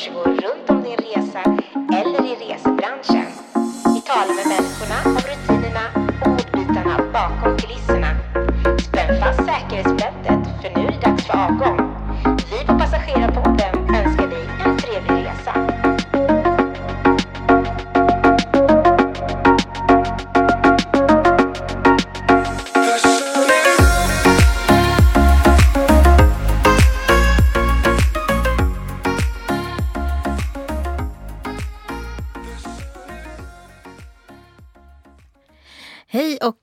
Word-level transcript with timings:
som 0.00 0.14
försiggår 0.14 0.39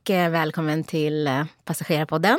och 0.08 0.12
eh, 0.12 0.30
välkommen 0.32 0.84
till 0.84 1.28
eh, 1.28 1.46
Passagerarpodden. 1.66 2.38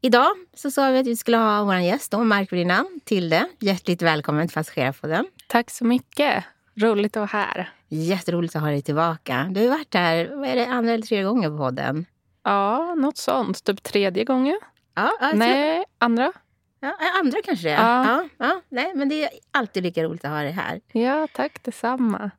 Idag 0.00 0.30
så 0.54 0.70
sa 0.70 0.90
vi 0.90 0.98
att 0.98 1.06
vi 1.06 1.16
skulle 1.16 1.36
ha 1.36 1.64
vår 1.64 1.76
gäst, 1.76 2.10
då, 2.10 2.24
markvärdinnan 2.24 3.00
Tilde. 3.04 3.48
Hjärtligt 3.58 4.02
välkommen 4.02 4.48
till 4.48 4.54
Passagerarpodden. 4.54 5.26
Tack 5.46 5.70
så 5.70 5.84
mycket. 5.84 6.44
Roligt 6.74 7.16
att 7.16 7.32
vara 7.32 7.44
här. 7.44 7.72
Jätteroligt 7.88 8.56
att 8.56 8.62
ha 8.62 8.68
dig 8.68 8.82
tillbaka. 8.82 9.48
Du 9.50 9.60
har 9.60 9.68
varit 9.68 9.94
här 9.94 10.30
vad 10.36 10.48
är 10.48 10.54
det, 10.56 10.66
andra 10.66 10.92
eller 10.92 11.06
tredje 11.06 11.24
gånger 11.24 11.50
på 11.50 11.56
podden. 11.56 12.06
Ja, 12.44 12.94
något 12.94 13.16
sånt. 13.16 13.64
Typ 13.64 13.82
tredje 13.82 14.24
gången. 14.24 14.60
Ja, 14.94 15.10
tror- 15.20 15.38
Nej, 15.38 15.84
andra. 15.98 16.32
ja, 16.80 16.94
andra 17.20 17.38
kanske 17.44 17.68
det 17.68 17.74
är. 17.74 17.82
Ja. 17.86 18.04
Ja, 18.38 18.46
ja, 18.46 18.60
nej, 18.68 18.92
men 18.94 19.08
det 19.08 19.24
är 19.24 19.30
alltid 19.50 19.82
lika 19.82 20.02
roligt 20.02 20.24
att 20.24 20.30
ha 20.30 20.38
dig 20.42 20.52
här. 20.52 20.80
Ja, 20.92 21.28
tack 21.34 21.62
detsamma. 21.62 22.30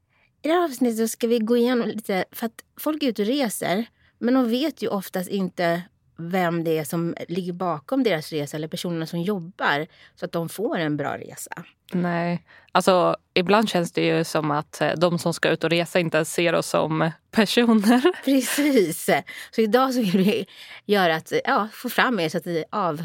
I 0.41 0.47
det 0.47 0.53
här 0.53 0.63
avsnittet 0.63 1.11
ska 1.11 1.27
vi 1.27 1.39
gå 1.39 1.57
igenom 1.57 1.87
lite, 1.87 2.25
för 2.31 2.45
att 2.45 2.63
folk 2.79 3.03
är 3.03 3.07
ute 3.07 3.21
och 3.21 3.27
reser, 3.27 3.85
men 4.23 4.33
de 4.33 4.49
vet 4.49 4.81
ju 4.81 4.87
oftast 4.87 5.29
inte 5.29 5.81
vem 6.17 6.63
det 6.63 6.77
är 6.77 6.83
som 6.83 7.15
ligger 7.27 7.53
bakom 7.53 8.03
deras 8.03 8.31
resa 8.31 8.57
eller 8.57 8.67
personerna 8.67 9.05
som 9.05 9.21
jobbar 9.21 9.87
så 10.15 10.25
att 10.25 10.31
de 10.31 10.49
får 10.49 10.77
en 10.77 10.97
bra 10.97 11.17
resa. 11.17 11.63
Nej, 11.93 12.45
alltså 12.71 13.15
ibland 13.33 13.69
känns 13.69 13.91
det 13.91 14.05
ju 14.05 14.23
som 14.23 14.51
att 14.51 14.81
eh, 14.81 14.91
de 14.97 15.19
som 15.19 15.33
ska 15.33 15.49
ut 15.49 15.63
och 15.63 15.69
resa 15.69 15.99
inte 15.99 16.17
ens 16.17 16.33
ser 16.33 16.55
oss 16.55 16.67
som 16.69 17.11
personer. 17.31 18.23
Precis. 18.25 19.09
Så 19.51 19.61
idag 19.61 19.93
så 19.93 19.99
vill 20.01 20.17
vi 20.17 20.45
göra 20.85 21.15
att, 21.15 21.33
ja, 21.45 21.67
få 21.73 21.89
fram 21.89 22.19
er 22.19 22.29
så 22.29 22.37
att 22.37 22.45
ni 22.45 22.63
av, 22.71 23.03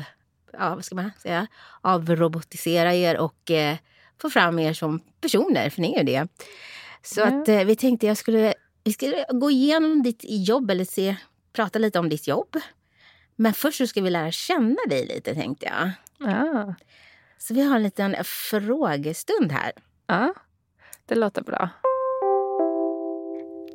ja, 0.53 0.75
vad 0.75 0.85
ska 0.85 0.95
man 0.95 1.11
säga, 1.23 1.47
avrobotisera 1.81 2.95
er 2.95 3.19
och 3.19 3.51
eh, 3.51 3.77
få 4.23 4.31
fram 4.31 4.59
er 4.59 4.73
som 4.73 5.01
personer, 5.21 5.71
för 5.71 5.81
ni 5.81 5.95
är 5.95 5.99
ju 5.99 6.05
det. 6.05 6.29
Så 7.03 7.21
Ja. 7.21 7.27
att 7.27 7.49
eh, 7.49 7.65
vi 7.65 7.77
tänkte 7.77 8.07
jag 8.07 8.17
skulle, 8.17 8.55
vi 8.89 8.93
skulle 8.93 9.25
gå 9.31 9.51
igenom 9.51 10.03
ditt 10.03 10.25
jobb 10.25 10.71
eller 10.71 10.85
se, 10.85 11.17
prata 11.53 11.79
lite 11.79 11.99
om 11.99 12.09
ditt 12.09 12.29
jobb. 12.29 12.57
Men 13.37 13.55
först 13.55 13.79
så 13.79 13.87
ska 13.87 14.01
vi 14.03 14.11
lära 14.11 14.31
känna 14.31 14.77
dig 14.89 15.07
lite 15.07 15.35
tänkte 15.35 15.67
jag. 15.67 15.91
Ja, 16.31 16.75
Så 17.39 17.55
vi 17.55 17.63
har 17.63 17.77
en 17.77 17.83
liten 17.83 18.17
frågestund 18.25 19.53
här. 19.53 19.73
ja 20.07 20.35
det 21.07 21.15
låter 21.15 21.43
bra. 21.43 21.69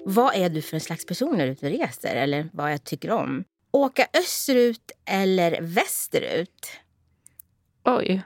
Vad 0.06 0.36
är 0.36 0.50
du 0.50 0.62
för 0.62 0.78
en 0.78 0.82
slags 0.82 1.06
person 1.06 1.38
när 1.38 1.46
du 1.46 1.52
är 1.52 1.52
ute 1.52 1.66
och 1.66 1.72
reser? 1.72 2.16
Eller 2.16 2.50
vad 2.54 2.72
jag 2.72 2.84
tycker 2.84 3.12
om? 3.12 3.44
Åka 3.72 4.08
österut 4.14 4.92
eller 5.06 5.62
västerut? 5.62 6.68
Oj. 7.84 8.22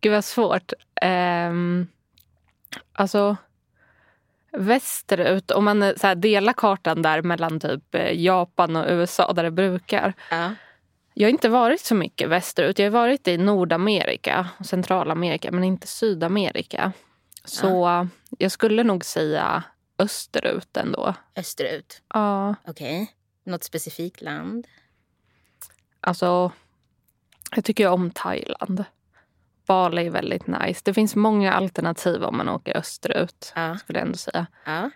Gud 0.00 0.12
vad 0.12 0.24
svårt. 0.24 0.72
Um, 1.04 1.86
alltså 2.92 3.36
västerut, 4.56 5.50
om 5.50 5.64
man 5.64 5.82
eh, 5.82 5.94
så 5.96 6.06
här, 6.06 6.14
delar 6.14 6.52
kartan 6.52 7.02
där 7.02 7.22
mellan 7.22 7.60
typ 7.60 7.94
eh, 7.94 8.22
Japan 8.22 8.76
och 8.76 8.86
USA 8.88 9.32
där 9.32 9.42
det 9.42 9.50
brukar. 9.50 10.14
Ja. 10.30 10.54
Jag 11.14 11.26
har 11.26 11.30
inte 11.30 11.48
varit 11.48 11.80
så 11.80 11.94
mycket 11.94 12.28
västerut. 12.28 12.78
Jag 12.78 12.86
har 12.86 12.90
varit 12.90 13.28
i 13.28 13.36
Nordamerika 13.36 14.48
och 14.58 14.66
Centralamerika 14.66 15.52
men 15.52 15.64
inte 15.64 15.86
Sydamerika. 15.86 16.92
Så 17.44 18.08
jag 18.38 18.52
skulle 18.52 18.84
nog 18.84 19.04
säga 19.04 19.62
österut 19.98 20.76
ändå. 20.76 21.14
Österut. 21.36 22.02
Ja, 22.14 22.54
Okej. 22.66 23.14
Något 23.44 23.64
specifikt 23.64 24.22
land? 24.22 24.66
alltså 26.06 26.52
jag 27.54 27.64
tycker 27.64 27.88
om 27.88 28.10
Thailand. 28.10 28.84
Bali 29.66 30.06
är 30.06 30.10
väldigt 30.10 30.46
nice. 30.46 30.80
Det 30.84 30.94
finns 30.94 31.16
många 31.16 31.52
alternativ 31.52 32.22
om 32.22 32.36
man 32.36 32.48
åker 32.48 32.76
österut. 32.76 33.52
Ja. 33.56 33.76
Skulle 33.78 33.98
jag 33.98 34.06
ändå 34.06 34.18
säga. 34.18 34.46
ja. 34.64 34.90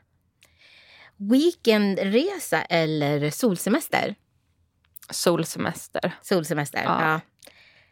Weekendresa 1.17 2.63
eller 2.63 3.31
solsemester? 3.31 4.15
Solsemester. 5.11 6.13
Solsemester, 6.23 6.83
ja. 6.85 7.03
Ja. 7.11 7.21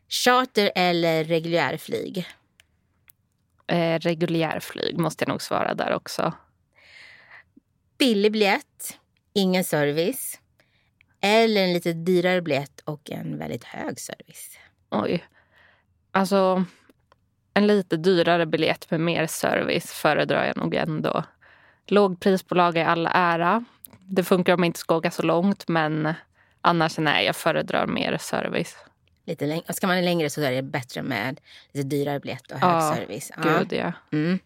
Charter 0.08 0.72
eller 0.74 1.24
reguljärflyg? 1.24 2.26
Eh, 3.66 3.98
reguljärflyg 3.98 4.98
måste 4.98 5.24
jag 5.24 5.28
nog 5.28 5.42
svara 5.42 5.74
där 5.74 5.94
också. 5.94 6.32
Billig 7.98 8.32
biljett, 8.32 8.98
ingen 9.32 9.64
service. 9.64 10.40
Eller 11.20 11.64
en 11.64 11.72
lite 11.72 11.92
dyrare 11.92 12.42
biljett 12.42 12.80
och 12.80 13.10
en 13.10 13.38
väldigt 13.38 13.64
hög 13.64 14.00
service. 14.00 14.58
Oj. 14.90 15.24
Alltså, 16.16 16.64
en 17.54 17.66
lite 17.66 17.96
dyrare 17.96 18.46
biljett 18.46 18.90
med 18.90 19.00
mer 19.00 19.26
service 19.26 19.92
föredrar 19.92 20.44
jag 20.46 20.56
nog 20.56 20.74
ändå. 20.74 21.24
Lågprisbolag 21.86 22.76
är 22.76 22.84
all 22.84 23.08
ära. 23.12 23.64
Det 24.08 24.24
funkar 24.24 24.54
om 24.54 24.60
man 24.60 24.64
inte 24.66 24.78
ska 24.78 24.96
åka 24.96 25.10
så 25.10 25.22
långt, 25.22 25.68
men 25.68 26.14
annars 26.60 26.98
nej, 26.98 27.26
jag 27.26 27.36
föredrar 27.36 27.86
mer 27.86 28.16
service. 28.18 28.76
Lite 29.26 29.46
läng- 29.46 29.72
ska 29.72 29.86
man 29.86 30.04
längre 30.04 30.30
så 30.30 30.40
är 30.42 30.52
det 30.52 30.62
bättre 30.62 31.02
med 31.02 31.40
lite 31.72 31.88
dyrare 31.88 32.20
biljett 32.20 32.52
och 32.52 32.58
hög 32.58 32.70
Ja, 32.70 32.94
service. 32.96 33.32
Ja. 33.36 33.42
Gud, 33.58 33.72
ja. 33.72 33.92
Mm. 34.12 34.38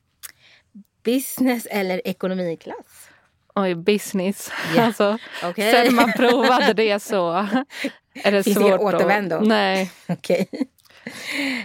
Business 1.04 1.66
eller 1.66 2.06
ekonomiklass? 2.08 3.08
Oj, 3.54 3.74
business. 3.74 4.52
Ja, 4.76 4.82
Alltså, 4.86 5.18
Okej. 5.44 5.72
sen 5.72 5.94
man 5.94 6.12
provade 6.12 6.72
det 6.72 7.00
så 7.02 7.30
är 8.24 8.32
det 8.32 8.42
Finns 8.42 8.44
det 8.44 8.54
svårt 8.54 8.66
ingen 8.66 8.80
återvändo? 8.80 9.36
Att... 9.36 9.46
Nej. 9.46 9.92
Okej. 10.08 10.48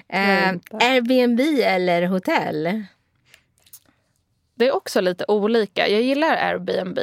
Eh. 0.08 0.50
Airbnb 0.72 1.40
eller 1.64 2.08
hotell? 2.08 2.84
Det 4.56 4.68
är 4.68 4.76
också 4.76 5.02
lite 5.02 5.26
olika. 5.28 5.88
Jag 5.88 6.02
gillar 6.02 6.38
Airbnb. 6.38 6.96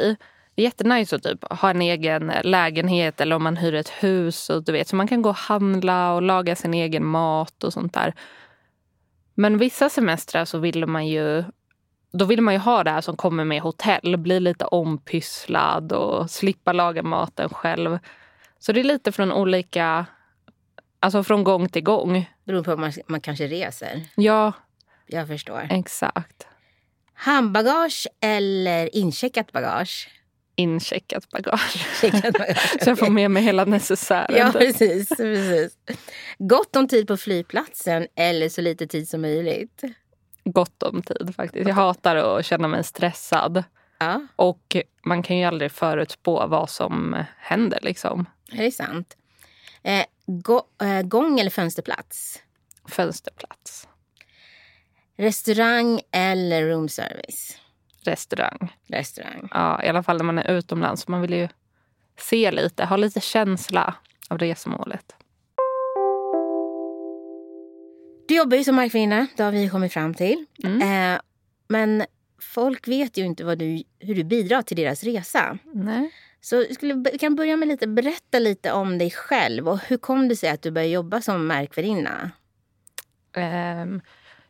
Det 0.54 0.62
är 0.62 0.64
jättenice 0.64 1.16
att 1.16 1.22
typ 1.22 1.52
ha 1.52 1.70
en 1.70 1.82
egen 1.82 2.32
lägenhet 2.44 3.20
eller 3.20 3.36
om 3.36 3.42
man 3.42 3.56
hyr 3.56 3.74
ett 3.74 3.88
hus. 3.88 4.50
Och 4.50 4.64
du 4.64 4.72
vet, 4.72 4.88
så 4.88 4.96
man 4.96 5.08
kan 5.08 5.22
gå 5.22 5.28
och 5.28 5.36
handla 5.36 6.14
och 6.14 6.22
laga 6.22 6.56
sin 6.56 6.74
egen 6.74 7.04
mat 7.04 7.64
och 7.64 7.72
sånt 7.72 7.94
där. 7.94 8.14
Men 9.34 9.58
vissa 9.58 9.88
semestrar 9.88 10.44
så 10.44 10.58
vill 10.58 10.86
man 10.86 11.06
ju 11.06 11.44
då 12.12 12.24
vill 12.24 12.40
man 12.40 12.54
ju 12.54 12.60
ha 12.60 12.84
det 12.84 12.90
här 12.90 13.00
som 13.00 13.16
kommer 13.16 13.44
med 13.44 13.62
hotell. 13.62 14.16
Bli 14.16 14.40
lite 14.40 14.64
ompysslad 14.64 15.92
och 15.92 16.30
slippa 16.30 16.72
laga 16.72 17.02
maten 17.02 17.48
själv. 17.48 17.98
Så 18.58 18.72
det 18.72 18.80
är 18.80 18.84
lite 18.84 19.12
från 19.12 19.32
olika... 19.32 20.06
Alltså 21.02 21.22
från 21.24 21.44
gång 21.44 21.68
till 21.68 21.82
gång. 21.82 22.30
Beror 22.44 22.64
på 22.64 22.72
om 22.72 22.80
man, 22.80 22.92
man 23.08 23.20
kanske 23.20 23.46
reser. 23.46 24.02
Ja, 24.16 24.52
Jag 25.06 25.28
förstår. 25.28 25.66
exakt. 25.70 26.46
Handbagage 27.14 28.06
eller 28.20 28.96
incheckat 28.96 29.52
bagage? 29.52 30.08
Incheckat 30.56 31.28
bagage. 31.30 31.86
Checkat 32.00 32.32
bagage. 32.38 32.76
Så 32.84 32.90
jag 32.90 32.98
får 32.98 33.10
med 33.10 33.30
mig 33.30 33.42
hela 33.42 33.64
necessären. 33.64 34.36
Ja, 34.38 34.52
precis, 34.52 35.08
precis. 35.08 35.76
Gott 36.38 36.76
om 36.76 36.88
tid 36.88 37.06
på 37.08 37.16
flygplatsen 37.16 38.06
eller 38.14 38.48
så 38.48 38.60
lite 38.60 38.86
tid 38.86 39.08
som 39.08 39.20
möjligt. 39.20 39.82
Gott 40.44 40.82
om 40.82 41.02
tid 41.02 41.32
faktiskt. 41.36 41.68
Jag 41.68 41.74
hatar 41.74 42.16
att 42.16 42.44
känna 42.46 42.68
mig 42.68 42.84
stressad. 42.84 43.64
Ja, 43.98 44.26
Och 44.36 44.76
man 45.04 45.22
kan 45.22 45.36
ju 45.38 45.44
aldrig 45.44 45.72
förutspå 45.72 46.46
vad 46.46 46.70
som 46.70 47.24
händer 47.38 47.78
liksom. 47.82 48.26
det 48.52 48.66
är 48.66 48.70
sant. 48.70 49.16
Eh, 49.82 50.04
gå, 50.40 50.62
eh, 50.82 51.02
gång 51.02 51.40
eller 51.40 51.50
fönsterplats? 51.50 52.42
Fönsterplats. 52.88 53.88
Restaurang 55.16 56.00
eller 56.10 56.66
roomservice? 56.66 57.58
Restaurang. 58.04 58.76
Restaurang. 58.86 59.48
Ja, 59.50 59.84
I 59.84 59.88
alla 59.88 60.02
fall 60.02 60.16
när 60.16 60.24
man 60.24 60.38
är 60.38 60.50
utomlands. 60.50 61.08
Man 61.08 61.20
vill 61.20 61.32
ju 61.32 61.48
se 62.18 62.50
lite, 62.50 62.84
ha 62.84 62.96
lite 62.96 63.20
känsla 63.20 63.94
av 64.28 64.38
resmålet. 64.38 65.16
Du 68.28 68.36
jobbar 68.36 68.56
ju 68.56 68.64
som 68.64 68.76
markvärdinna, 68.76 69.26
det 69.36 69.42
har 69.42 69.52
vi 69.52 69.68
kommit 69.68 69.92
fram 69.92 70.14
till. 70.14 70.46
Mm. 70.64 70.82
Eh, 71.14 71.20
men 71.68 72.04
folk 72.54 72.88
vet 72.88 73.16
ju 73.16 73.24
inte 73.24 73.54
du, 73.54 73.82
hur 73.98 74.14
du 74.14 74.24
bidrar 74.24 74.62
till 74.62 74.76
deras 74.76 75.04
resa. 75.04 75.58
Nej. 75.72 76.10
Så 76.44 76.64
skulle, 76.74 76.94
vi 77.12 77.18
kan 77.18 77.34
börja 77.36 77.56
med 77.56 77.68
lite, 77.68 77.86
berätta 77.86 78.38
lite 78.38 78.72
om 78.72 78.98
dig 78.98 79.10
själv. 79.10 79.68
och 79.68 79.78
Hur 79.78 79.96
kom 79.96 80.28
det 80.28 80.36
sig 80.36 80.50
att 80.50 80.62
du 80.62 80.70
började 80.70 80.92
jobba 80.92 81.20
som 81.20 81.46
markvärdinna? 81.46 82.30
Ehm, 83.32 84.00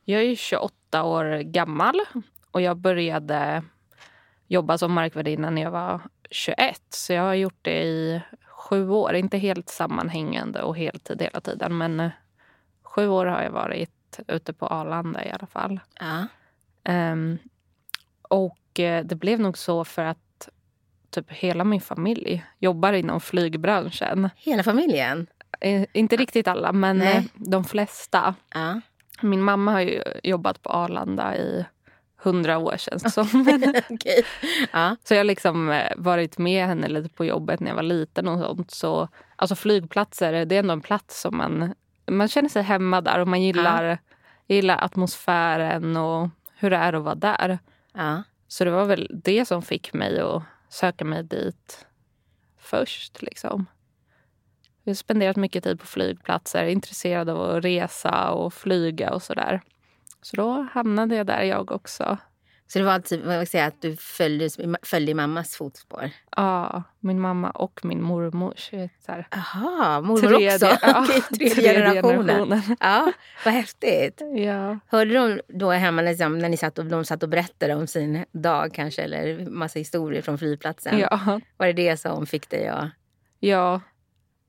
Jag 0.04 0.22
är 0.22 0.36
28 0.36 1.02
år 1.02 1.38
gammal 1.38 2.00
och 2.50 2.60
jag 2.62 2.76
började 2.76 3.62
jobba 4.46 4.78
som 4.78 4.92
markvärdinna 4.92 5.50
när 5.50 5.62
jag 5.62 5.70
var 5.70 6.00
21. 6.30 6.82
Så 6.90 7.12
jag 7.12 7.22
har 7.22 7.34
gjort 7.34 7.58
det 7.62 7.82
i 7.82 8.20
sju 8.48 8.88
år. 8.90 9.14
Inte 9.14 9.38
helt 9.38 9.68
sammanhängande 9.68 10.62
och 10.62 10.76
heltid 10.76 11.22
hela 11.22 11.40
tiden 11.40 11.78
men 11.78 12.00
eh, 12.00 12.10
sju 12.82 13.08
år 13.08 13.26
har 13.26 13.42
jag 13.42 13.50
varit 13.50 14.20
ute 14.28 14.52
på 14.52 14.66
Arlanda 14.66 15.24
i 15.24 15.30
alla 15.30 15.46
fall. 15.46 15.80
Ja. 16.00 16.26
Ehm, 16.84 17.38
och 18.22 18.80
eh, 18.80 19.04
det 19.04 19.14
blev 19.14 19.40
nog 19.40 19.58
så 19.58 19.84
för 19.84 20.04
att 20.04 20.21
typ 21.12 21.30
hela 21.32 21.64
min 21.64 21.80
familj 21.80 22.44
jobbar 22.58 22.92
inom 22.92 23.20
flygbranschen. 23.20 24.30
Hela 24.36 24.62
familjen? 24.62 25.26
Eh, 25.60 25.84
inte 25.92 26.16
riktigt 26.16 26.48
alla, 26.48 26.72
men 26.72 26.98
Nej. 26.98 27.16
eh, 27.16 27.22
de 27.34 27.64
flesta. 27.64 28.34
Ja. 28.54 28.80
Min 29.20 29.42
mamma 29.42 29.72
har 29.72 29.80
ju 29.80 30.02
jobbat 30.22 30.62
på 30.62 30.70
Arlanda 30.70 31.36
i 31.36 31.64
hundra 32.16 32.58
år 32.58 32.76
känns 32.76 33.02
det 33.02 33.10
som. 33.10 33.26
Okej. 33.90 34.24
Ja. 34.72 34.96
Så 35.04 35.14
jag 35.14 35.18
har 35.18 35.24
liksom 35.24 35.70
eh, 35.70 35.92
varit 35.96 36.38
med 36.38 36.66
henne 36.66 36.88
lite 36.88 37.08
på 37.08 37.24
jobbet 37.24 37.60
när 37.60 37.68
jag 37.68 37.76
var 37.76 37.82
liten 37.82 38.28
och 38.28 38.38
sånt. 38.40 38.70
Så, 38.70 39.08
alltså 39.36 39.54
flygplatser, 39.54 40.44
det 40.44 40.54
är 40.54 40.58
ändå 40.58 40.72
en 40.72 40.80
plats 40.80 41.20
som 41.20 41.36
man, 41.36 41.74
man 42.10 42.28
känner 42.28 42.48
sig 42.48 42.62
hemma 42.62 43.00
där 43.00 43.18
och 43.18 43.28
man 43.28 43.42
gillar, 43.42 43.98
gillar 44.46 44.84
atmosfären 44.84 45.96
och 45.96 46.28
hur 46.56 46.70
det 46.70 46.76
är 46.76 46.92
att 46.92 47.02
vara 47.02 47.14
där. 47.14 47.58
ja. 47.94 48.22
Så 48.48 48.64
det 48.64 48.70
var 48.70 48.84
väl 48.84 49.10
det 49.24 49.44
som 49.44 49.62
fick 49.62 49.92
mig 49.92 50.20
att 50.20 50.42
söka 50.72 51.04
mig 51.04 51.22
dit 51.22 51.86
först. 52.58 53.22
Liksom. 53.22 53.66
Jag 54.82 54.90
har 54.90 54.94
spenderat 54.94 55.36
mycket 55.36 55.64
tid 55.64 55.80
på 55.80 55.86
flygplatser, 55.86 56.64
intresserad 56.64 57.28
av 57.28 57.42
att 57.42 57.64
resa 57.64 58.30
och 58.30 58.54
flyga 58.54 59.14
och 59.14 59.22
sådär. 59.22 59.60
Så 60.22 60.36
då 60.36 60.68
hamnade 60.72 61.16
jag 61.16 61.26
där 61.26 61.42
jag 61.42 61.72
också. 61.72 62.18
Så 62.66 62.78
det 62.78 62.84
var 62.84 62.98
typ, 62.98 63.20
jag 63.26 63.48
säga, 63.48 63.66
att 63.66 63.82
du 63.82 63.96
följde, 63.96 64.48
följde 64.82 65.14
mammas 65.14 65.56
fotspår? 65.56 66.10
Ja, 66.36 66.82
min 67.00 67.20
mamma 67.20 67.50
och 67.50 67.84
min 67.84 68.02
mormor. 68.02 68.54
Jaha, 69.30 70.00
mormor 70.00 70.34
också? 70.34 70.78
ja, 70.82 71.06
Okej, 71.08 71.20
tredje, 71.38 71.72
generationen. 71.74 72.26
generationen. 72.26 72.76
Ja, 72.80 73.12
vad 73.44 73.54
häftigt. 73.54 74.22
Ja. 74.36 74.78
Hörde 74.86 75.14
de 75.14 75.40
då 75.48 75.70
hemma 75.70 76.02
liksom, 76.02 76.38
när 76.38 76.48
ni 76.48 76.56
satt 76.56 76.78
och, 76.78 76.84
de 76.84 77.04
satt 77.04 77.22
och 77.22 77.28
berättade 77.28 77.74
om 77.74 77.86
sin 77.86 78.24
dag 78.32 78.74
kanske 78.74 79.02
eller 79.02 79.50
massa 79.50 79.78
historier 79.78 80.22
från 80.22 80.38
flygplatsen? 80.38 80.98
Ja, 80.98 81.40
Var 81.56 81.66
det 81.66 81.72
det 81.72 81.96
som 81.96 82.26
fick 82.26 82.50
dig 82.50 82.68
att... 82.68 82.88
ja, 83.40 83.80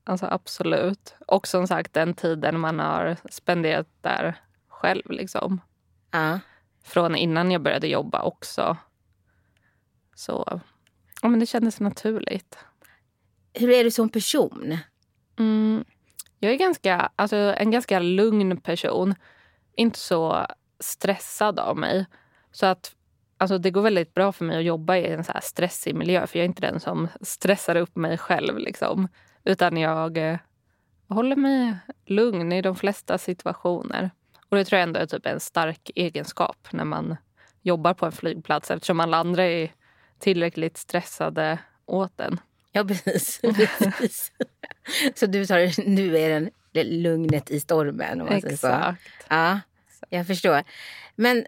alltså 0.04 0.26
absolut. 0.26 1.14
Och 1.26 1.46
som 1.48 1.66
sagt 1.66 1.92
den 1.92 2.14
tiden 2.14 2.60
man 2.60 2.78
har 2.78 3.16
spenderat 3.30 3.88
där 4.00 4.34
själv. 4.68 5.10
Liksom. 5.10 5.60
Ja. 6.10 6.38
Från 6.84 7.16
innan 7.16 7.50
jag 7.50 7.62
började 7.62 7.88
jobba 7.88 8.22
också. 8.22 8.76
Så 10.14 10.60
ja, 11.22 11.28
men 11.28 11.40
det 11.40 11.46
kändes 11.46 11.80
naturligt. 11.80 12.58
Hur 13.54 13.70
är 13.70 13.84
du 13.84 13.90
som 13.90 14.08
person? 14.08 14.78
Mm. 15.38 15.84
Jag 16.38 16.52
är 16.52 16.56
ganska, 16.56 17.10
alltså, 17.16 17.36
en 17.36 17.70
ganska 17.70 17.98
lugn 17.98 18.60
person. 18.60 19.14
Inte 19.76 19.98
så 19.98 20.46
stressad 20.80 21.58
av 21.58 21.76
mig. 21.76 22.06
Så 22.50 22.66
att 22.66 22.92
alltså, 23.38 23.58
det 23.58 23.70
går 23.70 23.82
väldigt 23.82 24.14
bra 24.14 24.32
för 24.32 24.44
mig 24.44 24.58
att 24.58 24.64
jobba 24.64 24.96
i 24.96 25.06
en 25.06 25.24
så 25.24 25.32
stressig 25.42 25.94
miljö. 25.94 26.26
För 26.26 26.38
jag 26.38 26.44
är 26.44 26.48
inte 26.48 26.62
den 26.62 26.80
som 26.80 27.08
stressar 27.20 27.76
upp 27.76 27.96
mig 27.96 28.18
själv. 28.18 28.58
Liksom. 28.58 29.08
Utan 29.44 29.76
jag 29.76 30.16
eh, 30.16 30.38
håller 31.08 31.36
mig 31.36 31.76
lugn 32.06 32.52
i 32.52 32.62
de 32.62 32.76
flesta 32.76 33.18
situationer. 33.18 34.10
Och 34.54 34.58
det 34.58 34.64
tror 34.64 34.78
jag 34.78 34.86
ändå 34.86 35.00
är 35.00 35.06
typ 35.06 35.26
en 35.26 35.40
stark 35.40 35.90
egenskap 35.94 36.68
när 36.70 36.84
man 36.84 37.16
jobbar 37.62 37.94
på 37.94 38.06
en 38.06 38.12
flygplats 38.12 38.70
eftersom 38.70 39.00
alla 39.00 39.16
andra 39.16 39.44
är 39.44 39.72
tillräckligt 40.18 40.76
stressade 40.76 41.58
åt 41.86 42.20
en. 42.20 42.40
Ja, 42.72 42.84
precis. 42.84 43.40
precis. 43.42 44.32
så 45.14 45.26
du, 45.26 45.46
tar, 45.46 45.96
du 45.96 46.18
är 46.18 46.30
den, 46.30 46.50
lugnet 47.02 47.50
i 47.50 47.60
stormen? 47.60 48.20
Om 48.20 48.26
man 48.26 48.40
säger 48.40 48.56
så. 48.56 48.66
Exakt. 48.66 49.00
Ja, 49.28 49.60
jag 50.08 50.26
förstår. 50.26 50.62
Men 51.14 51.46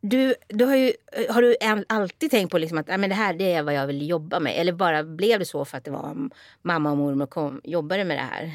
du, 0.00 0.34
du 0.48 0.64
har, 0.64 0.76
ju, 0.76 0.92
har 1.30 1.42
du 1.42 1.56
all- 1.60 1.84
alltid 1.88 2.30
tänkt 2.30 2.50
på 2.50 2.58
liksom 2.58 2.78
att 2.78 2.86
men 2.86 3.08
det 3.08 3.14
här 3.14 3.34
det 3.34 3.52
är 3.52 3.62
vad 3.62 3.74
jag 3.74 3.86
vill 3.86 4.08
jobba 4.08 4.40
med? 4.40 4.52
Eller 4.56 4.72
bara 4.72 5.04
blev 5.04 5.38
det 5.38 5.44
så 5.44 5.64
för 5.64 5.78
att 5.78 5.84
det 5.84 5.90
var 5.90 6.30
mamma 6.62 6.90
och 6.90 6.96
mormor 6.96 7.26
kom, 7.26 7.60
jobbade 7.64 8.04
med 8.04 8.16
det 8.16 8.22
här? 8.22 8.52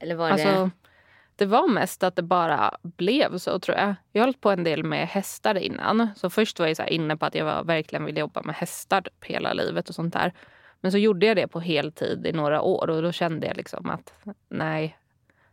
Eller 0.00 0.14
var 0.14 0.30
Alltså, 0.30 0.48
det... 0.48 0.70
det 1.42 1.46
var 1.46 1.68
mest 1.68 2.02
att 2.02 2.16
det 2.16 2.22
bara 2.22 2.76
blev 2.82 3.38
så 3.38 3.58
tror 3.58 3.78
jag. 3.78 3.94
Jag 4.12 4.22
har 4.22 4.26
hållit 4.26 4.40
på 4.40 4.50
en 4.50 4.64
del 4.64 4.84
med 4.84 5.08
hästar 5.08 5.54
innan. 5.58 6.08
Så 6.16 6.30
först 6.30 6.58
var 6.58 6.66
jag 6.66 6.76
så 6.76 6.84
inne 6.84 7.16
på 7.16 7.26
att 7.26 7.34
jag 7.34 7.44
var, 7.44 7.64
verkligen 7.64 8.04
ville 8.04 8.20
jobba 8.20 8.42
med 8.42 8.54
hästar 8.54 9.00
typ 9.00 9.24
hela 9.24 9.52
livet 9.52 9.88
och 9.88 9.94
sånt 9.94 10.12
där. 10.14 10.32
Men 10.80 10.92
så 10.92 10.98
gjorde 10.98 11.26
jag 11.26 11.36
det 11.36 11.48
på 11.48 11.60
heltid 11.60 12.26
i 12.26 12.32
några 12.32 12.62
år 12.62 12.90
och 12.90 13.02
då 13.02 13.12
kände 13.12 13.46
jag 13.46 13.56
liksom 13.56 13.90
att 13.90 14.12
nej, 14.48 14.96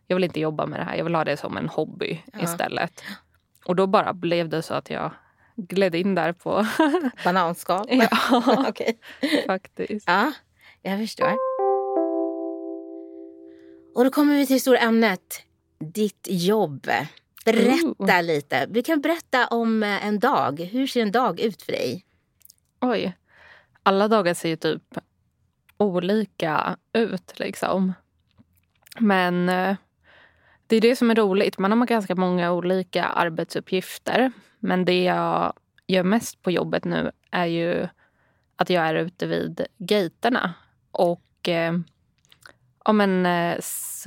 jag 0.06 0.16
vill 0.16 0.24
inte 0.24 0.40
jobba 0.40 0.66
med 0.66 0.80
det 0.80 0.84
här. 0.84 0.96
Jag 0.96 1.04
vill 1.04 1.14
ha 1.14 1.24
det 1.24 1.36
som 1.36 1.56
en 1.56 1.68
hobby 1.68 2.22
Ja. 2.32 2.40
istället. 2.42 3.02
Och 3.64 3.76
då 3.76 3.86
bara 3.86 4.12
blev 4.12 4.48
det 4.48 4.62
så 4.62 4.74
att 4.74 4.90
jag 4.90 5.10
gled 5.56 5.94
in 5.94 6.14
där 6.14 6.32
på... 6.32 6.66
Bananskal? 7.24 7.86
ja, 7.88 8.08
Okej. 8.68 8.98
faktiskt. 9.46 10.04
Ja, 10.08 10.32
jag 10.82 10.98
förstår. 10.98 11.32
Och 13.94 14.04
då 14.04 14.10
kommer 14.10 14.34
vi 14.36 14.46
till 14.46 14.56
det 14.56 14.60
stora 14.60 14.78
ämnet. 14.78 15.42
Ditt 15.84 16.26
jobb. 16.30 16.86
Berätta 17.44 18.18
Ooh. 18.18 18.22
lite. 18.22 18.66
Vi 18.70 18.82
kan 18.82 19.00
berätta 19.00 19.46
om 19.46 19.82
eh, 19.82 20.06
en 20.06 20.18
dag. 20.18 20.60
Hur 20.60 20.86
ser 20.86 21.02
en 21.02 21.12
dag 21.12 21.40
ut 21.40 21.62
för 21.62 21.72
dig? 21.72 22.04
Oj. 22.80 23.16
Alla 23.82 24.08
dagar 24.08 24.34
ser 24.34 24.48
ju 24.48 24.56
typ 24.56 24.98
olika 25.76 26.76
ut 26.92 27.38
liksom. 27.38 27.92
Men 28.98 29.48
eh, 29.48 29.76
det 30.66 30.76
är 30.76 30.80
det 30.80 30.96
som 30.96 31.10
är 31.10 31.14
roligt. 31.14 31.58
Man 31.58 31.72
har 31.72 31.86
ganska 31.86 32.14
många 32.14 32.52
olika 32.52 33.04
arbetsuppgifter. 33.04 34.32
Men 34.58 34.84
det 34.84 35.04
jag 35.04 35.52
gör 35.86 36.02
mest 36.02 36.42
på 36.42 36.50
jobbet 36.50 36.84
nu 36.84 37.10
är 37.30 37.46
ju 37.46 37.88
att 38.56 38.70
jag 38.70 38.86
är 38.86 38.94
ute 38.94 39.26
vid 39.26 39.66
gaterna 39.78 40.54
och 40.90 41.48
ja, 42.90 42.94
men, 42.94 43.26
eh, 43.26 43.58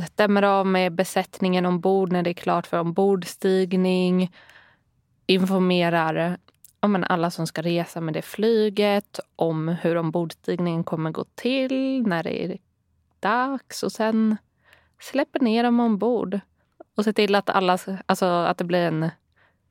stämmer 0.05 0.41
av 0.41 0.67
med 0.67 0.91
besättningen 0.91 1.65
ombord 1.65 2.11
när 2.11 2.23
det 2.23 2.29
är 2.29 2.33
klart 2.33 2.67
för 2.67 2.79
ombordstigning. 2.79 4.31
Informerar 5.25 6.37
ja, 6.81 6.87
men 6.87 7.03
alla 7.03 7.31
som 7.31 7.47
ska 7.47 7.61
resa 7.61 8.01
med 8.01 8.13
det 8.13 8.21
flyget 8.21 9.19
om 9.35 9.67
hur 9.67 9.95
ombordstigningen 9.95 10.83
kommer 10.83 11.11
gå 11.11 11.25
till 11.35 12.03
när 12.07 12.23
det 12.23 12.43
är 12.43 12.57
dags 13.19 13.83
och 13.83 13.91
sen 13.91 14.37
släpper 14.99 15.39
ner 15.39 15.63
dem 15.63 15.79
ombord 15.79 16.39
och 16.97 17.03
ser 17.03 17.13
till 17.13 17.35
att, 17.35 17.49
alla, 17.49 17.77
alltså, 18.05 18.25
att 18.25 18.57
det 18.57 18.63
blir 18.63 18.87
en 18.87 19.09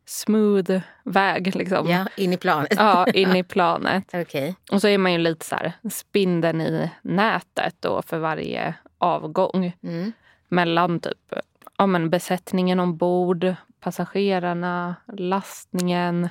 smooth 0.07 0.81
väg 1.05 1.57
liksom. 1.57 1.89
Ja, 1.89 2.07
in 2.17 2.33
i 2.33 2.37
planet. 2.37 2.75
Ja, 2.77 3.07
in 3.15 3.37
i 3.37 3.45
planet. 3.45 4.05
Okej. 4.15 4.57
Och 4.71 4.81
så 4.81 4.89
är 4.89 4.99
man 4.99 5.13
ju 5.13 5.19
lite 5.19 5.47
så 5.47 5.55
här 5.55 5.73
spindeln 5.91 6.61
i 6.61 6.91
nätet 7.03 7.77
då 7.81 8.03
för 8.03 8.19
varje 8.19 8.75
avgång 9.03 9.77
Mm. 9.83 10.13
mellan 10.49 11.01
typ 11.01 11.33
ja, 11.79 11.87
men 11.87 12.11
besättningen 12.11 12.81
ombord, 12.81 13.55
passagerarna, 13.81 14.97
lastningen, 15.13 16.29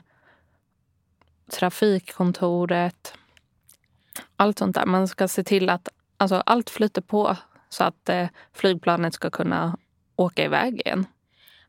trafikkontoret. 1.72 3.13
Allt 4.36 4.60
sånt 4.60 4.75
där. 4.75 4.86
Man 4.86 5.08
ska 5.08 5.28
se 5.28 5.44
till 5.44 5.70
att 5.70 5.90
alltså, 6.18 6.36
allt 6.36 6.70
flyter 6.70 7.01
på 7.01 7.38
så 7.70 7.84
att 7.84 8.10
eh, 8.10 8.28
flygplanet 8.54 9.13
ska 9.13 9.30
kunna 9.30 9.78
åka 10.16 10.44
iväg 10.46 10.82
igen. 10.86 11.06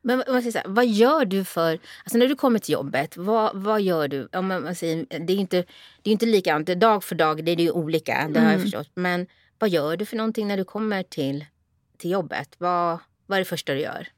Men 0.02 0.22
man 0.28 0.42
säger 0.42 0.52
så 0.52 0.58
här, 0.58 0.68
vad 0.68 0.86
gör 0.86 1.24
du 1.24 1.44
för... 1.44 1.78
Alltså 2.04 2.18
när 2.18 2.28
du 2.28 2.34
kommer 2.36 2.58
till 2.58 2.72
jobbet, 2.72 3.16
vad, 3.16 3.56
vad 3.62 3.80
gör 3.82 4.08
du? 4.08 4.28
Om 4.32 4.46
man, 4.48 4.74
säger, 4.74 5.06
det 5.08 5.32
är 5.32 5.34
ju 5.34 5.40
inte, 5.40 5.64
det 6.02 6.10
är 6.10 6.12
inte 6.12 6.26
likadant. 6.26 6.66
Dag 6.66 7.04
för 7.04 7.14
dag, 7.14 7.44
det 7.44 7.52
är 7.52 7.56
ju 7.56 7.70
olika. 7.70 8.28
Det 8.28 8.40
har 8.40 8.46
jag 8.46 8.54
Mm. 8.54 8.62
förstått. 8.62 8.90
Men 8.94 9.26
vad 9.62 9.70
gör 9.70 9.96
du 9.96 10.06
för 10.06 10.16
någonting 10.16 10.48
när 10.48 10.56
du 10.56 10.64
kommer 10.64 11.02
till, 11.02 11.44
till 11.98 12.10
jobbet? 12.10 12.54
Vad, 12.58 12.98
vad 13.26 13.36
är 13.36 13.40
det 13.40 13.44
första 13.44 13.72
du 13.72 13.80
gör? 13.80 14.08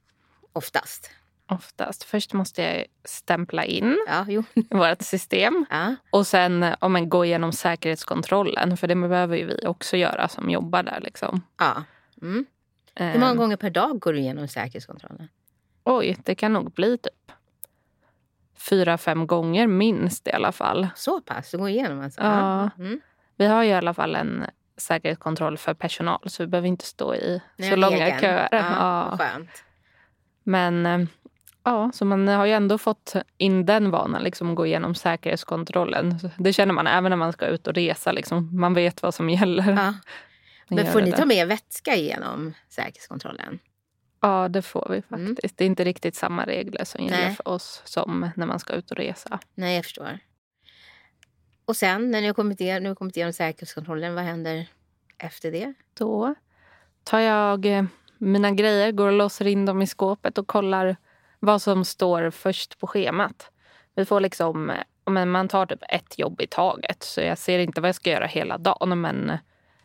Oftast. 0.52 1.10
Oftast. 1.48 2.04
Först 2.04 2.32
måste 2.32 2.62
jag 2.62 2.84
stämpla 3.04 3.64
in 3.64 3.98
Ja, 4.06 4.26
vårt 4.70 5.02
system. 5.02 5.66
Ja. 5.70 5.94
Och 6.10 6.26
sen 6.26 6.74
ja, 6.80 6.88
men, 6.88 7.08
gå 7.08 7.24
igenom 7.24 7.52
säkerhetskontrollen. 7.52 8.76
För 8.76 8.86
det 8.86 8.94
behöver 8.94 9.36
ju 9.36 9.46
vi 9.46 9.66
också 9.66 9.96
göra 9.96 10.28
som 10.28 10.50
jobbar 10.50 10.82
där. 10.82 11.00
Liksom. 11.00 11.42
ja. 11.58 11.84
Mm. 12.22 12.46
Hur 12.94 13.18
många 13.18 13.30
Ehm, 13.30 13.36
gånger 13.36 13.56
per 13.56 13.70
dag 13.70 14.00
går 14.00 14.12
du 14.12 14.18
igenom 14.18 14.48
säkerhetskontrollen? 14.48 15.28
Oj, 15.84 16.16
det 16.24 16.34
kan 16.34 16.52
nog 16.52 16.72
bli 16.72 16.98
typ 16.98 17.32
fyra, 18.54 18.98
fem 18.98 19.26
gånger 19.26 19.66
minst 19.66 20.28
i 20.28 20.32
alla 20.32 20.52
fall. 20.52 20.88
Så 20.96 21.20
pass? 21.20 21.50
Du 21.50 21.58
går 21.58 21.68
igenom 21.68 22.00
alltså? 22.00 22.20
Ja. 22.20 22.70
Mm. 22.78 23.00
Vi 23.36 23.46
har 23.46 23.62
ju 23.62 23.70
i 23.70 23.74
alla 23.74 23.94
fall 23.94 24.14
en 24.14 24.44
säkerhetskontroll 24.76 25.58
för 25.58 25.74
personal 25.74 26.20
så 26.26 26.42
vi 26.42 26.46
behöver 26.46 26.68
inte 26.68 26.84
stå 26.84 27.14
i 27.14 27.40
Ni 27.58 27.70
så 27.70 27.76
långa 27.76 28.06
egen. 28.06 28.20
köer. 28.20 28.48
Ja, 28.52 29.16
Ja. 29.18 29.38
Men 30.44 30.86
eh, 30.86 31.06
Ja, 31.66 31.90
så 31.94 32.04
man 32.04 32.28
har 32.28 32.46
ju 32.46 32.52
ändå 32.52 32.78
fått 32.78 33.14
in 33.38 33.66
den 33.66 33.90
vanan, 33.90 34.22
liksom 34.22 34.54
gå 34.54 34.66
igenom 34.66 34.94
säkerhetskontrollen. 34.94 36.18
Det 36.38 36.52
känner 36.52 36.74
man 36.74 36.86
även 36.86 37.10
när 37.10 37.16
man 37.16 37.32
ska 37.32 37.46
ut 37.46 37.66
och 37.66 37.74
resa. 37.74 38.12
Liksom. 38.12 38.60
Man 38.60 38.74
vet 38.74 39.02
vad 39.02 39.14
som 39.14 39.30
gäller. 39.30 39.72
Ja. 39.72 39.94
Men 40.68 40.86
får 40.86 41.00
ni 41.02 41.12
ta 41.12 41.24
med 41.26 41.48
vätska 41.48 41.94
genom 41.96 42.54
säkerhetskontrollen? 42.68 43.58
Ja, 44.20 44.48
det 44.48 44.62
får 44.62 44.86
vi 44.90 45.02
Mm. 45.16 45.34
faktiskt. 45.36 45.58
Det 45.58 45.64
är 45.64 45.66
inte 45.66 45.84
riktigt 45.84 46.14
samma 46.16 46.44
regler 46.46 46.84
som 46.84 47.04
gäller 47.04 47.24
Nej. 47.26 47.34
för 47.34 47.48
oss 47.48 47.82
som 47.84 48.30
när 48.36 48.46
man 48.46 48.58
ska 48.58 48.72
ut 48.72 48.90
och 48.90 48.96
resa. 48.96 49.38
Nej, 49.54 49.74
jag 49.74 49.84
förstår. 49.84 50.18
Och 51.64 51.76
sen 51.76 52.10
när 52.10 52.20
ni 52.20 52.26
har 52.26 52.34
kommit 52.34 52.60
igenom, 52.60 52.82
nu 52.82 52.88
har 52.88 52.94
kommit 52.94 53.16
igenom 53.16 53.32
säkerhetskontrollen, 53.32 54.14
vad 54.14 54.24
händer 54.24 54.66
efter 55.18 55.52
det? 55.52 55.74
Då 55.94 56.34
tar 57.04 57.18
jag 57.18 57.66
eh, 57.66 57.84
mina 58.18 58.50
grejer, 58.50 58.92
går 58.92 59.06
och 59.06 59.12
låser 59.12 59.46
in 59.46 59.66
dem 59.66 59.82
i 59.82 59.86
skåpet 59.86 60.38
och 60.38 60.46
kollar 60.46 60.96
vad 61.40 61.62
som 61.62 61.84
står 61.84 62.30
först 62.30 62.78
på 62.78 62.86
schemat. 62.86 63.50
Vi 63.94 64.04
får 64.04 64.20
liksom, 64.20 64.70
eh, 64.70 64.82
men 65.06 65.30
man 65.30 65.48
tar 65.48 65.66
typ 65.66 65.82
ett 65.88 66.18
jobb 66.18 66.40
i 66.40 66.46
taget. 66.46 67.02
Så 67.02 67.20
jag 67.20 67.38
ser 67.38 67.58
inte 67.58 67.80
vad 67.80 67.88
jag 67.88 67.94
ska 67.94 68.10
göra 68.10 68.26
hela 68.26 68.58
dagen. 68.58 69.00
Men 69.00 69.30
eh, 69.30 69.38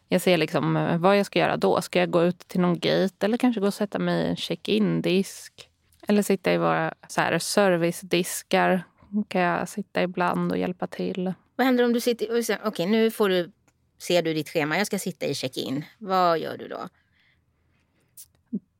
jag 0.07 0.21
ser 0.21 0.37
liksom 0.37 0.97
vad 0.99 1.17
jag 1.17 1.25
ska 1.25 1.39
göra 1.39 1.57
då. 1.57 1.81
Ska 1.81 1.99
jag 1.99 2.11
gå 2.11 2.23
ut 2.23 2.39
till 2.39 2.59
någon 2.59 2.79
gate 2.79 3.25
eller 3.25 3.37
kanske 3.37 3.61
gå 3.61 3.67
och 3.67 3.73
sätta 3.73 3.99
mig 3.99 4.25
i 4.25 4.29
en 4.29 4.35
check-in-disk? 4.35 5.69
Eller 6.07 6.21
sitta 6.21 6.53
i 6.53 6.57
våra 6.57 6.93
så 7.07 7.21
här, 7.21 7.39
servicediskar. 7.39 8.83
kan 9.27 9.41
jag 9.41 9.69
sitta 9.69 10.03
ibland 10.03 10.51
och 10.51 10.57
hjälpa 10.57 10.87
till. 10.87 11.33
Vad 11.59 11.65
händer 11.65 11.83
om 11.83 11.93
du 11.93 11.99
sitter... 11.99 12.57
Okej, 12.63 12.85
nu 12.85 13.11
får 13.11 13.29
du, 13.29 13.51
ser 13.97 14.21
du 14.21 14.33
ditt 14.33 14.49
schema. 14.49 14.77
Jag 14.77 14.87
ska 14.87 14.99
sitta 14.99 15.25
i 15.25 15.35
check-in. 15.35 15.85
Vad 15.97 16.39
gör 16.39 16.57
du 16.57 16.67
då? 16.67 16.89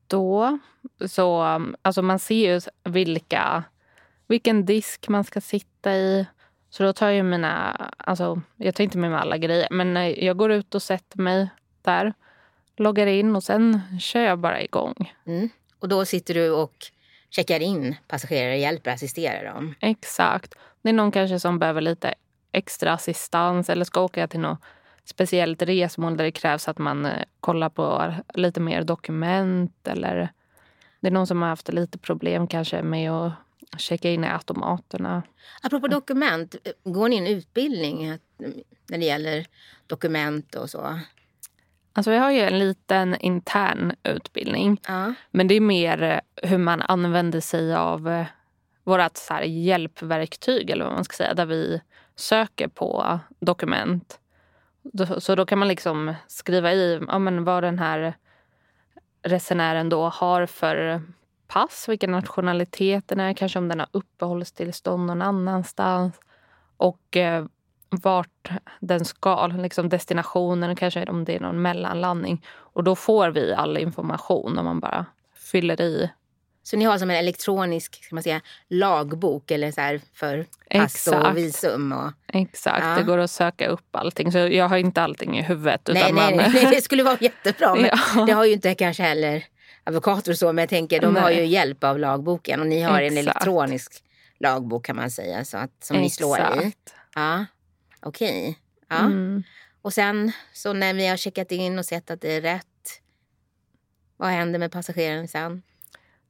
då 0.06 0.58
så 1.08 1.42
alltså 1.82 2.02
man 2.02 2.18
ser 2.18 2.54
ju 2.54 2.60
vilka, 2.84 3.64
vilken 4.26 4.66
disk 4.66 5.08
man 5.08 5.24
ska 5.24 5.40
sitta 5.40 5.94
i. 5.94 6.26
Så 6.70 6.82
då 6.82 6.92
tar 6.92 7.08
jag 7.08 7.26
mina, 7.26 7.72
alltså 7.96 8.40
jag 8.56 8.74
tar 8.74 8.84
inte 8.84 8.98
med 8.98 9.10
mig 9.10 9.20
alla 9.20 9.38
grejer 9.38 9.68
men 9.70 10.14
jag 10.24 10.36
går 10.36 10.52
ut 10.52 10.74
och 10.74 10.82
sätter 10.82 11.18
mig 11.18 11.48
där, 11.82 12.14
loggar 12.76 13.06
in 13.06 13.36
och 13.36 13.44
sen 13.44 13.80
kör 14.00 14.20
jag 14.20 14.38
bara 14.38 14.62
igång. 14.62 15.12
Mm. 15.26 15.48
Och 15.78 15.88
då 15.88 16.04
sitter 16.04 16.34
du 16.34 16.50
och 16.50 16.74
checkar 17.30 17.60
in 17.60 17.96
passagerare, 18.08 18.58
hjälper, 18.58 18.90
assisterar 18.90 19.54
dem. 19.54 19.74
Exakt. 19.80 20.54
Det 20.82 20.88
är 20.88 20.92
någon 20.92 21.12
kanske 21.12 21.40
som 21.40 21.58
behöver 21.58 21.80
lite 21.80 22.14
extra 22.52 22.92
assistans 22.92 23.70
eller 23.70 23.84
ska 23.84 24.00
åka 24.00 24.26
till 24.28 24.40
något 24.40 24.58
speciellt 25.04 25.62
resmål 25.62 26.16
där 26.16 26.24
det 26.24 26.30
krävs 26.32 26.68
att 26.68 26.78
man 26.78 27.06
eh, 27.06 27.22
kollar 27.40 27.68
på 27.68 28.14
lite 28.34 28.60
mer 28.60 28.84
dokument 28.84 29.88
eller 29.88 30.28
det 31.00 31.06
är 31.06 31.12
någon 31.12 31.26
som 31.26 31.42
har 31.42 31.48
haft 31.48 31.72
lite 31.72 31.98
problem 31.98 32.46
kanske 32.46 32.82
med 32.82 33.10
att 33.12 33.32
checka 33.78 34.10
in 34.10 34.24
i 34.24 34.28
automaterna. 34.28 35.22
Apropå 35.62 35.88
dokument, 35.88 36.54
går 36.84 37.08
ni 37.08 37.16
en 37.16 37.26
utbildning 37.26 38.10
att- 38.10 38.20
när 38.90 38.98
det 38.98 39.04
gäller 39.04 39.46
dokument 39.86 40.54
och 40.54 40.70
så? 40.70 40.98
Alltså 41.92 42.10
vi 42.10 42.16
har 42.16 42.30
ju 42.30 42.40
en 42.40 42.58
liten 42.58 43.16
intern 43.20 43.92
utbildning 44.02 44.80
Ja. 44.88 45.14
men 45.30 45.48
det 45.48 45.54
är 45.54 45.60
mer 45.60 46.02
eh, 46.02 46.48
hur 46.50 46.58
man 46.58 46.82
använder 46.82 47.40
sig 47.40 47.74
av 47.74 48.08
eh, 48.08 48.26
vårt 48.84 49.16
så 49.16 49.34
här 49.34 49.42
hjälpverktyg 49.42 50.70
eller 50.70 50.84
vad 50.84 50.94
man 50.94 51.04
ska 51.04 51.16
säga 51.16 51.34
där 51.34 51.46
vi 51.46 51.80
söker 52.20 52.68
på 52.68 53.18
dokument. 53.40 54.20
Då- 54.82 55.20
Så 55.20 55.34
då 55.34 55.46
kan 55.46 55.58
man 55.58 55.68
liksom 55.68 56.14
skriva 56.26 56.72
i 56.72 57.00
ja, 57.08 57.18
men 57.18 57.44
vad 57.44 57.62
den 57.62 57.78
här 57.78 58.14
resenären 59.22 59.88
då 59.88 60.08
har 60.08 60.46
för 60.46 61.02
pass, 61.48 61.88
vilken 61.88 62.10
nationalitet 62.10 63.08
den 63.08 63.20
är, 63.20 63.32
kanske 63.34 63.58
om 63.58 63.68
den 63.68 63.78
har 63.80 63.88
uppehållstillstånd 63.92 65.06
någon 65.06 65.22
annanstans 65.22 66.20
och 66.76 67.16
eh, 67.16 67.44
vart 68.02 68.50
den 68.80 69.04
ska, 69.04 69.46
liksom 69.46 69.88
destinationen, 69.88 70.76
kanske 70.76 71.06
om 71.10 71.24
det 71.24 71.36
är 71.36 71.40
någon 71.40 71.62
mellanlandning. 71.62 72.44
Och 72.50 72.84
då 72.84 72.96
får 72.96 73.28
vi 73.30 73.52
all 73.54 73.76
information 73.78 74.58
om 74.58 74.64
man 74.64 74.80
bara 74.80 75.06
fyller 75.34 75.80
i. 75.80 76.10
Så 76.62 76.76
ni 76.76 76.84
har 76.84 76.98
som 76.98 77.10
en 77.10 77.16
elektronisk 77.16 78.04
ska 78.04 78.14
man 78.14 78.22
säga, 78.22 78.40
lagbok 78.68 79.50
eller 79.50 79.70
så 79.70 80.06
för 80.14 80.42
pass 80.70 80.94
Exakt. 80.94 81.26
och 81.26 81.36
visum? 81.36 81.92
Och... 81.92 82.12
Exakt, 82.26 82.84
Ja. 82.84 82.94
det 82.96 83.02
går 83.02 83.18
att 83.18 83.30
söka 83.30 83.68
upp 83.68 83.96
allting. 83.96 84.32
Så 84.32 84.38
jag 84.38 84.68
har 84.68 84.76
inte 84.76 85.02
allting 85.02 85.38
i 85.38 85.42
huvudet. 85.42 85.80
Nej, 85.88 86.02
utan 86.02 86.14
nej, 86.14 86.36
man... 86.36 86.52
nej, 86.52 86.66
det 86.70 86.82
skulle 86.82 87.02
vara 87.02 87.16
jättebra. 87.20 87.74
Men 87.74 87.84
Ja. 88.16 88.24
Det 88.26 88.32
har 88.32 88.44
ju 88.44 88.52
inte 88.52 88.74
kanske 88.74 89.02
heller 89.02 89.44
advokater 89.84 90.32
och 90.32 90.38
så, 90.38 90.52
men 90.52 90.62
jag 90.62 90.68
tänker 90.68 91.00
de 91.00 91.16
har 91.16 91.22
Nej. 91.30 91.38
ju 91.38 91.46
hjälp 91.46 91.84
av 91.84 91.98
lagboken 91.98 92.60
och 92.60 92.66
ni 92.66 92.82
har 92.82 93.00
en 93.02 93.18
Exakt. 93.18 93.18
elektronisk 93.18 94.02
lagbok 94.38 94.86
kan 94.86 94.96
man 94.96 95.10
säga 95.10 95.44
så 95.44 95.56
att, 95.58 95.84
som 95.84 95.96
ni 95.96 96.10
slår 96.10 96.38
i. 96.38 96.42
Exakt. 96.42 96.94
Ja, 97.14 97.46
okej. 98.00 98.58
Ja. 98.88 98.98
Mm. 98.98 99.42
Och 99.82 99.92
sen 99.92 100.32
så 100.52 100.72
när 100.72 100.94
vi 100.94 101.06
har 101.06 101.16
checkat 101.16 101.52
in 101.52 101.78
och 101.78 101.84
sett 101.86 102.10
att 102.10 102.20
det 102.20 102.32
är 102.32 102.40
rätt, 102.40 102.66
vad 104.16 104.28
händer 104.28 104.58
med 104.58 104.72
passageraren 104.72 105.28
sen? 105.28 105.62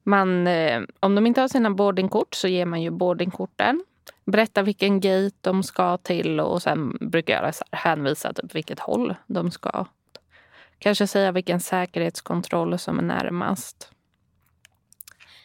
Man, 0.03 0.47
eh, 0.47 0.81
om 0.99 1.15
de 1.15 1.27
inte 1.27 1.41
har 1.41 1.47
sina 1.47 1.71
boardingkort 1.71 2.33
så 2.33 2.47
ger 2.47 2.65
man 2.65 2.81
ju 2.81 2.89
boardingkorten. 2.89 3.83
Berättar 4.25 4.63
vilken 4.63 4.99
gate 4.99 5.35
de 5.41 5.63
ska 5.63 5.97
till 5.97 6.39
och 6.39 6.61
sen 6.61 6.97
brukar 7.01 7.43
jag 7.43 7.77
hänvisa 7.77 8.33
typ 8.33 8.55
vilket 8.55 8.79
håll 8.79 9.15
de 9.27 9.51
ska. 9.51 9.85
Kanske 10.79 11.07
säga 11.07 11.31
vilken 11.31 11.59
säkerhetskontroll 11.59 12.79
som 12.79 12.99
är 12.99 13.03
närmast. 13.03 13.91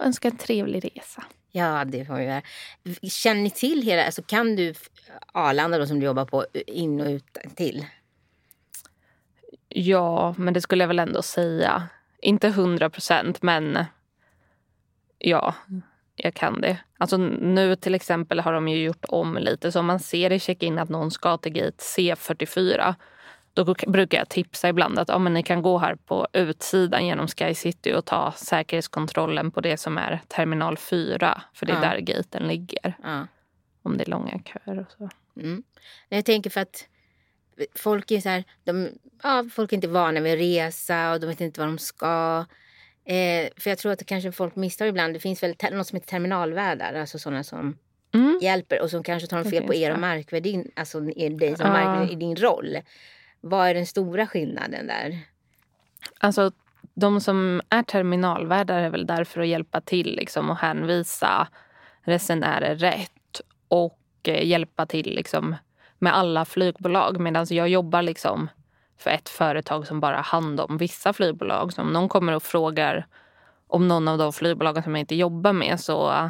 Önska 0.01 0.29
en 0.29 0.37
trevlig 0.37 0.85
resa. 0.85 1.25
Ja, 1.51 1.85
det 1.85 2.05
får 2.05 2.15
vi 2.15 2.25
göra. 2.25 2.43
Känner 3.03 3.43
ni 3.43 3.51
till 3.51 3.83
hela, 3.83 4.05
alltså 4.05 4.23
kan 4.23 4.57
du 4.57 4.75
Arlanda 5.33 5.79
då 5.79 5.87
som 5.87 6.01
du 6.01 6.07
jobbar 6.07 6.25
på 6.25 6.47
in 6.67 7.01
och 7.01 7.07
ut 7.07 7.39
till? 7.57 7.87
Ja, 9.69 10.35
men 10.39 10.55
det 10.55 10.61
skulle 10.61 10.83
jag 10.83 10.89
väl 10.89 10.99
ändå 10.99 11.23
säga. 11.23 11.89
Inte 12.23 12.49
hundra 12.49 12.91
procent, 12.91 13.43
men 13.43 13.79
ja, 15.19 15.55
jag 16.17 16.35
kan 16.35 16.61
det. 16.61 16.79
Alltså 16.99 17.17
nu 17.17 17.77
till 17.77 17.95
exempel 17.95 18.41
har 18.41 18.53
de 18.53 18.69
ju 18.69 18.83
gjort 18.85 19.05
om 19.09 19.37
lite. 19.37 19.73
Så 19.73 19.81
om 19.81 19.87
man 19.87 20.01
ser 20.01 20.33
i 20.33 20.39
check-in 20.39 20.79
att 20.79 20.89
någon 20.89 21.11
ska 21.11 21.37
till 21.37 21.53
gate 21.53 21.77
C44 21.77 22.95
då 23.57 23.75
brukar 23.87 24.19
jag 24.19 24.29
tipsa 24.29 24.69
ibland 24.69 24.99
att 24.99 25.09
ja, 25.09 25.19
men 25.19 25.35
ni 25.35 25.43
kan 25.43 25.63
gå 25.63 25.79
här 25.79 25.95
på 25.95 26.27
utsidan 26.33 27.07
genom 27.07 27.29
Sky 27.29 27.55
City 27.55 27.93
och 27.93 28.05
ta 28.05 28.33
säkerhetskontrollen 28.33 29.51
på 29.51 29.61
det 29.61 29.77
som 29.77 29.99
är 29.99 30.21
terminal 30.29 30.77
4. 30.77 31.43
För 31.55 31.67
det 31.67 31.73
är 31.73 31.77
Ja. 31.77 31.81
där 31.81 31.99
gaten 31.99 32.49
ligger. 32.49 32.97
Ja. 33.03 33.27
Om 33.83 33.97
det 33.97 34.05
är 34.05 34.11
långa 34.11 34.41
köer 34.45 34.81
och 34.81 34.91
så. 34.99 35.09
Mm. 35.41 35.63
Jag 36.09 36.25
tänker 36.25 36.51
för 36.51 36.61
att 36.61 36.89
folk 37.75 38.11
är 38.11 38.21
så 38.21 38.29
här, 38.29 38.45
de, 38.65 38.89
ja, 39.23 39.45
folk 39.53 39.73
är 39.73 39.77
inte 39.77 39.89
vana 39.89 40.21
vid 40.21 40.33
att 40.33 40.39
resa 40.39 41.13
och 41.13 41.21
de 41.21 41.27
vet 41.27 41.41
inte 41.41 41.61
vad 41.61 41.69
de 41.69 41.79
ska. 41.79 42.45
Eh, 43.07 43.49
för 43.57 43.71
jag 43.71 43.79
tror 43.79 43.93
att 43.93 43.99
det 43.99 44.05
kanske 44.05 44.33
folk 44.33 44.57
missar 44.57 44.87
ibland. 44.87 45.15
Det 45.15 45.21
finns 45.21 45.43
väl 45.43 45.55
något 45.73 45.87
som 45.87 45.97
heter 45.97 46.09
terminalvärdar, 46.09 46.95
alltså 46.95 47.19
sådana 47.19 47.45
som 47.45 47.79
Mm. 48.15 48.39
hjälper 48.43 48.83
och 48.83 48.91
som 48.91 49.03
kanske 49.03 49.29
tar 49.29 49.45
Det 49.45 49.51
fel 49.51 49.63
på 49.67 49.75
er 49.75 49.93
och 49.93 49.99
markvärdin, 49.99 50.71
alltså 50.77 51.11
er, 51.17 51.31
dig 51.31 51.57
som 51.57 51.69
markvärd 51.69 52.11
i 52.11 52.15
din 52.15 52.37
roll. 52.37 52.79
Vad 53.41 53.69
är 53.69 53.75
den 53.75 53.87
stora 53.87 54.27
skillnaden 54.27 54.87
där? 54.87 55.19
Alltså, 56.19 56.53
de 56.95 57.21
som 57.21 57.63
är 57.69 57.83
terminalvärdar 57.83 58.79
är 58.79 58.91
väl 58.91 59.07
där 59.07 59.25
för 59.25 59.41
att 59.41 59.49
hjälpa 59.49 59.81
till 59.81 60.17
liksom, 60.17 60.51
och 60.51 60.57
hänvisa 60.57 61.49
resenärer 62.03 62.75
rätt 62.75 63.41
och 63.69 63.99
eh, 64.23 64.47
hjälpa 64.47 64.87
till 64.87 65.15
liksom, 65.15 65.57
med 65.99 66.17
alla 66.17 66.45
flygbolag. 66.45 67.21
Medan 67.21 67.47
jag 67.51 67.69
jobbar 67.69 68.03
liksom, 68.03 68.49
för 68.99 69.11
ett 69.11 69.29
företag 69.29 69.87
som 69.87 70.01
bara 70.01 70.17
har 70.17 70.23
hand 70.23 70.61
om 70.61 70.77
vissa 70.79 71.13
flygbolag. 71.13 71.73
Så 71.73 71.83
om 71.83 71.93
någon 71.93 72.09
kommer 72.09 72.33
och 72.33 72.43
frågar 72.43 73.07
om 73.67 73.89
någon 73.89 74.09
av 74.09 74.19
de 74.19 74.33
flygbolagen 74.33 74.83
som 74.83 74.95
jag 74.95 75.01
inte 75.01 75.15
jobbar 75.15 75.53
med 75.53 75.81
så 75.81 76.11
eh, 76.13 76.29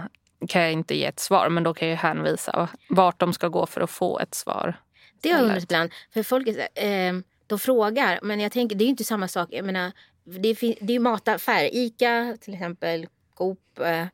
kan 0.48 0.62
jag 0.62 0.72
inte 0.72 0.96
ge 0.96 1.04
ett 1.06 1.20
svar. 1.20 1.48
Men 1.48 1.62
då 1.62 1.74
kan 1.74 1.88
jag 1.88 1.96
hänvisa 1.96 2.68
vart 2.88 3.20
de 3.20 3.32
ska 3.32 3.48
gå 3.48 3.66
för 3.66 3.80
att 3.80 3.90
få 3.90 4.18
ett 4.18 4.34
svar. 4.34 4.74
Det 5.22 5.30
har 5.30 5.38
jag 5.38 5.44
undrat 5.46 5.62
ibland. 5.62 5.90
För 6.14 6.22
folk 6.22 6.48
är 6.48 7.08
eh, 7.08 7.14
de 7.46 7.58
frågar, 7.58 8.18
men 8.22 8.40
jag 8.40 8.52
tänker 8.52 8.76
det 8.76 8.82
är 8.84 8.86
ju 8.86 8.90
inte 8.90 9.04
samma 9.04 9.28
sak. 9.28 9.48
Jag 9.52 9.64
menar, 9.64 9.92
det, 10.24 10.54
fin- 10.54 10.76
det 10.80 10.94
är 10.94 11.00
mataffärer. 11.00 11.70
Ica 11.72 12.36
till 12.40 12.54
exempel, 12.54 13.06
Coop, 13.34 13.78
eh, 13.80 14.06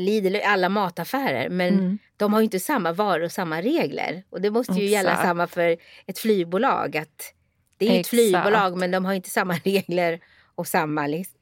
Lidl, 0.00 0.36
alla 0.44 0.68
mataffärer. 0.68 1.48
Men 1.48 1.68
Mm. 1.74 1.98
de 2.16 2.32
har 2.32 2.40
ju 2.40 2.44
inte 2.44 2.60
samma 2.60 2.92
varor 2.92 3.24
och 3.24 3.32
samma 3.32 3.62
regler. 3.62 4.22
Och 4.30 4.40
det 4.40 4.50
måste 4.50 4.72
ju 4.72 4.84
gälla 4.86 5.10
Exakt. 5.10 5.28
samma 5.28 5.46
för 5.46 5.76
ett 6.06 6.18
flygbolag. 6.18 6.96
Att 6.96 7.32
det 7.78 7.88
är 7.88 7.94
ju 7.94 8.00
ett 8.00 8.06
flygbolag 8.06 8.76
men 8.76 8.90
de 8.90 9.04
har 9.04 9.12
inte 9.14 9.30
samma 9.30 9.54
regler 9.64 10.20
och 10.54 10.66
samma... 10.66 11.06
lis- 11.06 11.34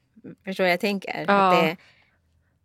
Förstår 0.44 0.66
jag 0.66 0.80
tänker? 0.80 1.24
Ja. 1.28 1.32
Att 1.34 1.62
det, 1.64 1.76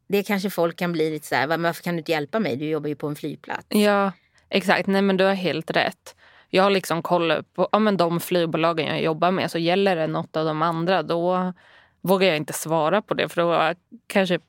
det 0.07 0.23
kanske 0.23 0.49
folk 0.49 0.77
kan 0.77 0.91
bli 0.91 1.09
lite 1.09 1.27
så 1.27 1.35
här, 1.35 1.47
"Va, 1.47 1.57
men 1.57 1.63
varför 1.63 1.83
kan 1.83 1.93
du 1.95 1.97
inte 1.99 2.11
hjälpa 2.11 2.39
mig? 2.39 2.55
Du 2.55 2.65
jobbar 2.69 2.89
ju 2.89 2.95
på 2.95 3.07
en 3.07 3.15
flygplats. 3.15 3.65
Ja, 3.69 4.11
exakt. 4.49 4.87
Nej, 4.87 5.01
men 5.01 5.17
du 5.17 5.23
har 5.23 5.33
helt 5.33 5.71
rätt. 5.71 6.15
Jag 6.49 6.63
har 6.63 6.69
liksom 6.69 7.01
koll 7.01 7.43
på 7.53 7.69
ja, 7.71 7.79
men 7.79 7.97
de 7.97 8.19
flygbolagen 8.19 8.87
jag 8.87 9.01
jobbar 9.01 9.31
med. 9.31 9.51
Så 9.51 9.57
gäller 9.57 9.95
det 9.95 10.07
något 10.07 10.35
av 10.35 10.45
de 10.45 10.61
andra 10.61 11.03
då 11.03 11.53
vågar 12.01 12.27
jag 12.27 12.37
inte 12.37 12.53
svara 12.53 13.01
på 13.01 13.13
det 13.13 13.29
för 13.29 13.41
då 13.41 13.73
kanske 14.07 14.39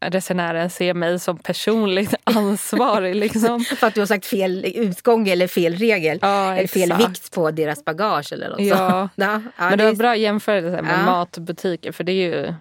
resenären 0.00 0.70
ser 0.70 0.94
mig 0.94 1.18
som 1.18 1.38
personligt 1.38 2.14
ansvarig. 2.24 3.14
Liksom. 3.24 3.60
För 3.60 3.86
att 3.86 3.94
du 3.94 4.00
har 4.00 4.06
sagt 4.06 4.26
fel 4.26 4.64
utgång 4.74 5.28
eller 5.28 5.46
fel 5.46 5.74
regel. 5.76 6.18
Ja, 6.22 6.56
eller 6.56 6.68
fel 6.68 6.92
vikt 6.98 7.32
på 7.32 7.50
deras 7.50 7.84
bagage 7.84 8.32
eller 8.32 8.48
något 8.48 8.60
Ja. 8.60 9.08
Ja, 9.16 9.40
Men 9.58 9.78
det 9.78 9.84
är- 9.84 9.88
var 9.88 9.94
bra 9.94 10.16
jämförelse 10.16 10.82
med 10.82 11.04
matbutiker 11.04 11.92
för 11.92 12.04
det 12.04 12.12
är 12.12 12.36
ju, 12.46 12.54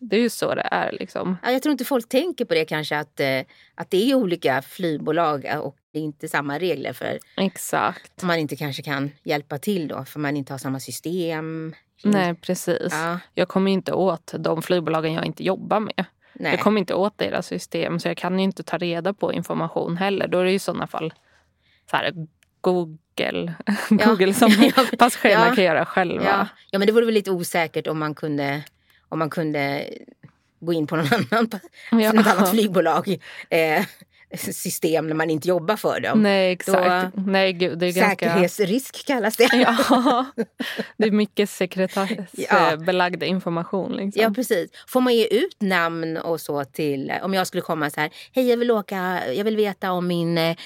det 0.00 0.16
är 0.16 0.20
ju 0.20 0.30
så 0.30 0.54
det 0.54 0.68
är. 0.70 0.92
Liksom. 0.92 1.36
Ja, 1.42 1.50
jag 1.50 1.62
tror 1.62 1.72
inte 1.72 1.84
folk 1.84 2.08
tänker 2.08 2.44
på 2.44 2.54
det 2.54 2.64
kanske 2.64 2.98
att, 2.98 3.20
eh, 3.20 3.40
att 3.74 3.90
det 3.90 4.10
är 4.10 4.14
olika 4.14 4.62
flygbolag 4.62 5.46
och 5.62 5.76
det 5.92 5.98
är 5.98 6.02
inte 6.02 6.28
samma 6.28 6.58
regler 6.58 6.92
för 6.92 7.18
Exakt. 7.36 8.22
man 8.22 8.38
inte 8.38 8.56
kanske 8.56 8.82
kan 8.82 9.10
hjälpa 9.22 9.58
till 9.58 9.88
då 9.88 10.04
för 10.04 10.20
man 10.20 10.36
inte 10.36 10.52
har 10.52 10.58
samma 10.58 10.80
system. 10.80 11.74
Nej, 12.04 12.34
precis. 12.34 12.88
Ja, 12.92 13.18
Jag 13.34 13.48
kommer 13.48 13.70
inte 13.70 13.92
åt 13.92 14.34
de 14.38 14.62
flygbolagen 14.62 15.12
jag 15.12 15.24
inte 15.26 15.44
jobbar 15.44 15.80
med. 15.80 16.04
nej. 16.32 16.50
Jag 16.52 16.60
kommer 16.60 16.78
inte 16.80 16.94
åt 16.94 17.18
deras 17.18 17.46
system 17.46 18.00
så 18.00 18.08
jag 18.08 18.16
kan 18.16 18.38
ju 18.38 18.44
inte 18.44 18.62
ta 18.62 18.78
reda 18.78 19.12
på 19.14 19.32
information 19.32 19.96
heller. 19.96 20.28
Då 20.28 20.38
är 20.38 20.44
det 20.44 20.50
ju 20.50 20.56
i 20.56 20.58
sådana 20.58 20.86
fall 20.86 21.12
så 21.90 21.96
här, 21.96 22.12
Google, 22.60 23.54
Google 23.90 24.34
som 24.34 24.50
Ja. 24.76 24.84
passagerarna 24.98 25.48
Ja. 25.48 25.54
kan 25.54 25.64
göra 25.64 25.84
själva. 25.84 26.24
Ja. 26.24 26.46
ja, 26.70 26.78
men 26.78 26.86
det 26.86 26.92
vore 26.92 27.04
väl 27.04 27.14
lite 27.14 27.30
osäkert 27.30 27.86
om 27.86 27.98
man 27.98 28.14
kunde, 28.14 28.62
om 29.08 29.18
man 29.18 29.30
kunde 29.30 29.84
gå 30.60 30.72
in 30.72 30.86
på 30.86 30.96
någon 30.96 31.06
annan, 31.30 31.50
Ja. 31.90 32.12
något 32.12 32.26
annat 32.26 32.50
flygbolag 32.50 33.08
eh, 33.50 33.84
system 34.36 35.06
när 35.06 35.14
man 35.14 35.30
inte 35.30 35.48
jobbar 35.48 35.76
för 35.76 36.00
dem. 36.00 36.22
Nej, 36.22 36.52
exakt. 36.52 37.16
Nej, 37.16 37.52
gud, 37.52 37.78
det 37.78 37.86
är 37.86 37.92
ganska... 37.92 38.26
Säkerhetsrisk 38.28 39.06
kallas 39.06 39.36
det. 39.36 39.48
Ja, 39.52 40.26
det 40.96 41.04
är 41.06 41.10
mycket 41.10 41.38
Ja. 41.38 41.46
sekretessbelagd 41.46 43.22
information. 43.22 43.92
Liksom. 43.92 44.22
Ja, 44.22 44.30
precis. 44.30 44.70
Får 44.88 45.00
man 45.00 45.14
ge 45.14 45.26
ut 45.26 45.56
namn 45.60 46.16
och 46.16 46.40
så 46.40 46.64
till, 46.64 47.12
om 47.22 47.34
jag 47.34 47.46
skulle 47.46 47.60
komma 47.60 47.90
så 47.90 48.00
här, 48.00 48.10
hej 48.32 48.48
jag 48.50 48.56
vill 48.56 48.70
åka, 48.70 49.20
jag 49.34 49.44
vill 49.44 49.56
veta 49.56 49.92
om 49.92 50.06
min 50.06 50.38
eh, 50.38 50.56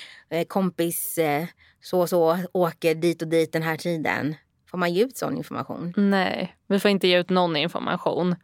kompis 0.49 1.19
eh, 1.19 1.45
så 1.83 2.01
och 2.01 2.09
så 2.09 2.39
åker 2.53 2.95
dit 2.95 3.23
och 3.23 3.29
dit 3.29 3.53
den 3.53 3.63
här 3.63 3.77
tiden. 3.77 4.35
Får 4.71 4.79
man 4.79 4.95
ge 4.95 5.05
ut 5.05 5.17
sån 5.17 5.37
information? 5.37 5.95
Nej, 5.97 6.57
vi 6.67 6.79
får 6.81 6.91
inte 6.91 7.09
ge 7.09 7.19
ut 7.19 7.31
någon 7.31 7.57
information. 7.57 8.37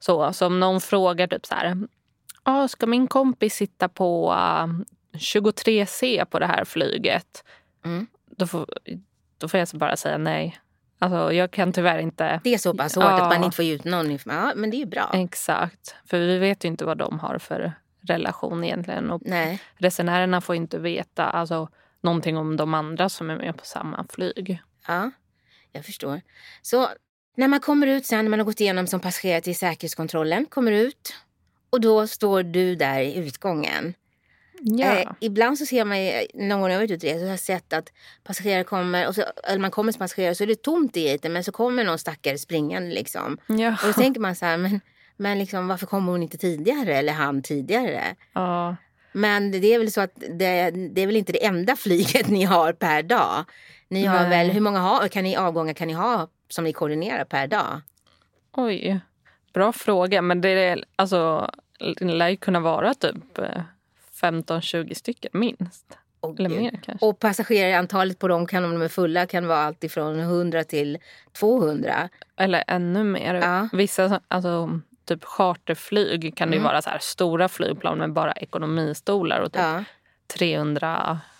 Så, 0.00 0.32
så 0.32 0.46
om 0.46 0.60
någon 0.60 0.80
frågar 0.80 1.26
typ 1.26 1.46
så 1.46 1.54
här. 1.54 1.76
Ah, 2.48 2.68
ska 2.68 2.86
min 2.86 3.06
kompis 3.06 3.54
sitta 3.54 3.88
på 3.88 4.32
ah, 4.32 4.68
23C 5.12 6.24
på 6.24 6.38
det 6.38 6.46
här 6.46 6.64
flyget? 6.64 7.44
Mm. 7.84 8.06
Då, 8.36 8.46
får, 8.46 8.66
då 9.38 9.48
får 9.48 9.60
jag 9.60 9.68
bara 9.74 9.96
säga 9.96 10.18
nej. 10.18 10.58
Alltså, 10.98 11.32
jag 11.32 11.50
kan 11.50 11.72
tyvärr 11.72 11.98
inte. 11.98 12.40
Det 12.44 12.54
är 12.54 12.58
så 12.58 12.74
pass 12.74 12.94
hårt 12.94 13.04
Ja. 13.04 13.22
att 13.22 13.34
man 13.34 13.44
inte 13.44 13.56
får 13.56 13.64
ut 13.64 13.84
någon 13.84 14.10
information. 14.10 14.48
Ja, 14.48 14.52
men 14.56 14.70
det 14.70 14.76
är 14.76 14.78
ju 14.78 14.86
bra. 14.86 15.10
Exakt. 15.14 15.94
För 16.04 16.18
vi 16.18 16.38
vet 16.38 16.64
ju 16.64 16.68
inte 16.68 16.84
vad 16.84 16.98
de 16.98 17.18
har 17.18 17.38
för 17.38 17.72
relation 18.00 18.64
egentligen. 18.64 19.10
Och 19.10 19.22
Nej. 19.24 19.62
resenärerna 19.76 20.40
får 20.40 20.54
inte 20.56 20.78
veta 20.78 21.24
alltså, 21.24 21.68
någonting 22.00 22.36
om 22.36 22.56
de 22.56 22.74
andra 22.74 23.08
som 23.08 23.30
är 23.30 23.36
med 23.36 23.56
på 23.56 23.64
samma 23.64 24.06
flyg. 24.10 24.62
Ja, 24.88 25.10
jag 25.72 25.84
förstår. 25.84 26.20
Så 26.62 26.88
när 27.36 27.48
man 27.48 27.60
kommer 27.60 27.86
ut 27.86 28.06
sen, 28.06 28.24
när 28.24 28.30
man 28.30 28.38
har 28.38 28.44
gått 28.44 28.60
igenom 28.60 28.86
som 28.86 29.00
passagerare 29.00 29.40
till 29.40 29.56
säkerhetskontrollen, 29.56 30.46
kommer 30.46 30.72
ut 30.72 31.14
och 31.70 31.80
då 31.80 32.06
står 32.06 32.42
du 32.42 32.74
där 32.76 33.00
i 33.00 33.14
utgången. 33.16 33.94
Ja. 34.60 34.98
Eh, 34.98 35.08
ibland 35.20 35.58
så 35.58 35.66
ser 35.66 35.84
man, 35.84 36.04
ju- 36.04 36.26
någon 36.34 36.60
gång 36.60 36.68
när 36.68 36.74
jag 36.74 36.80
varit 36.80 36.90
ute 36.90 37.12
så 37.18 37.24
har 37.24 37.30
jag 37.30 37.40
sett 37.40 37.72
att 37.72 37.92
passagerare 38.24 38.64
kommer, 38.64 39.08
och 39.08 39.14
så, 39.14 39.22
eller 39.44 39.58
man 39.60 39.70
kommer 39.70 39.92
som 39.92 39.98
passagerare 39.98 40.34
så 40.34 40.42
är 40.44 40.48
det 40.48 40.62
tomt 40.62 40.96
i 40.96 41.12
gaten 41.12 41.32
men 41.32 41.44
så 41.44 41.52
kommer 41.52 41.84
någon 41.84 41.98
stackare 41.98 42.38
springande 42.38 42.94
liksom. 42.94 43.38
ja. 43.46 43.70
Och 43.82 43.86
då 43.86 43.92
tänker 43.92 44.20
man 44.20 44.36
så 44.36 44.46
här, 44.46 44.56
men, 44.56 44.80
men 45.16 45.38
liksom, 45.38 45.68
varför 45.68 45.86
kommer 45.86 46.12
hon 46.12 46.22
inte 46.22 46.38
tidigare 46.38 46.94
eller 46.96 47.12
han 47.12 47.42
tidigare? 47.42 48.14
ja. 48.32 48.76
Men 49.12 49.50
det 49.50 49.74
är 49.74 49.78
väl 49.78 49.92
så 49.92 50.00
att 50.00 50.14
det, 50.14 50.70
det 50.70 51.02
är 51.02 51.06
väl 51.06 51.16
inte 51.16 51.32
det 51.32 51.44
enda 51.44 51.76
flyget 51.76 52.28
ni 52.38 52.44
har 52.44 52.72
per 52.72 53.02
dag. 53.02 53.44
Ni 53.88 54.04
har 54.04 54.20
Nej. 54.20 54.30
väl, 54.30 54.50
hur 54.50 54.60
många 54.60 54.78
ha, 54.78 55.08
kan 55.08 55.24
ni, 55.24 55.36
avgångar 55.36 55.74
kan 55.74 55.88
ni 55.88 55.94
ha 55.94 56.28
som 56.48 56.64
ni 56.64 56.72
koordinerar 56.72 57.24
per 57.24 57.46
dag? 57.46 57.80
Oj, 58.52 59.00
bra 59.56 59.72
fråga. 59.72 60.22
Men 60.22 60.40
det, 60.40 60.48
är, 60.48 60.84
alltså, 60.96 61.50
det 61.98 62.04
lär 62.04 62.28
ju 62.28 62.36
kunna 62.36 62.60
vara 62.60 62.94
typ 62.94 63.38
eh, 63.38 63.62
15-20 64.20 64.94
stycken 64.94 65.30
minst. 65.34 65.98
Eller 66.38 66.48
Gud. 66.48 66.58
mer 66.60 66.80
kanske. 66.82 67.06
Och 67.06 67.18
passagerarantalet 67.18 68.18
på 68.18 68.28
dem 68.28 68.46
kan 68.46 68.64
om 68.64 68.70
de 68.72 68.82
är 68.82 68.88
fulla 68.88 69.26
kan 69.26 69.46
vara 69.46 69.58
allt 69.58 69.84
ifrån 69.84 70.20
100 70.20 70.64
till 70.64 70.98
200. 71.32 72.08
Eller 72.36 72.64
ännu 72.66 73.04
mer. 73.04 73.34
Ja. 73.34 73.68
Vissa 73.72 74.20
alltså, 74.28 74.80
typ 75.04 75.24
charterflyg 75.24 76.36
kan 76.36 76.48
det 76.50 76.54
ju 76.54 76.60
Mm. 76.60 76.68
vara 76.72 76.82
så 76.82 76.90
här 76.90 76.98
stora 76.98 77.48
flygplan 77.48 77.98
med 77.98 78.12
bara 78.12 78.32
ekonomistolar 78.32 79.40
och 79.40 79.52
typ 79.52 79.62
Ja. 79.62 79.84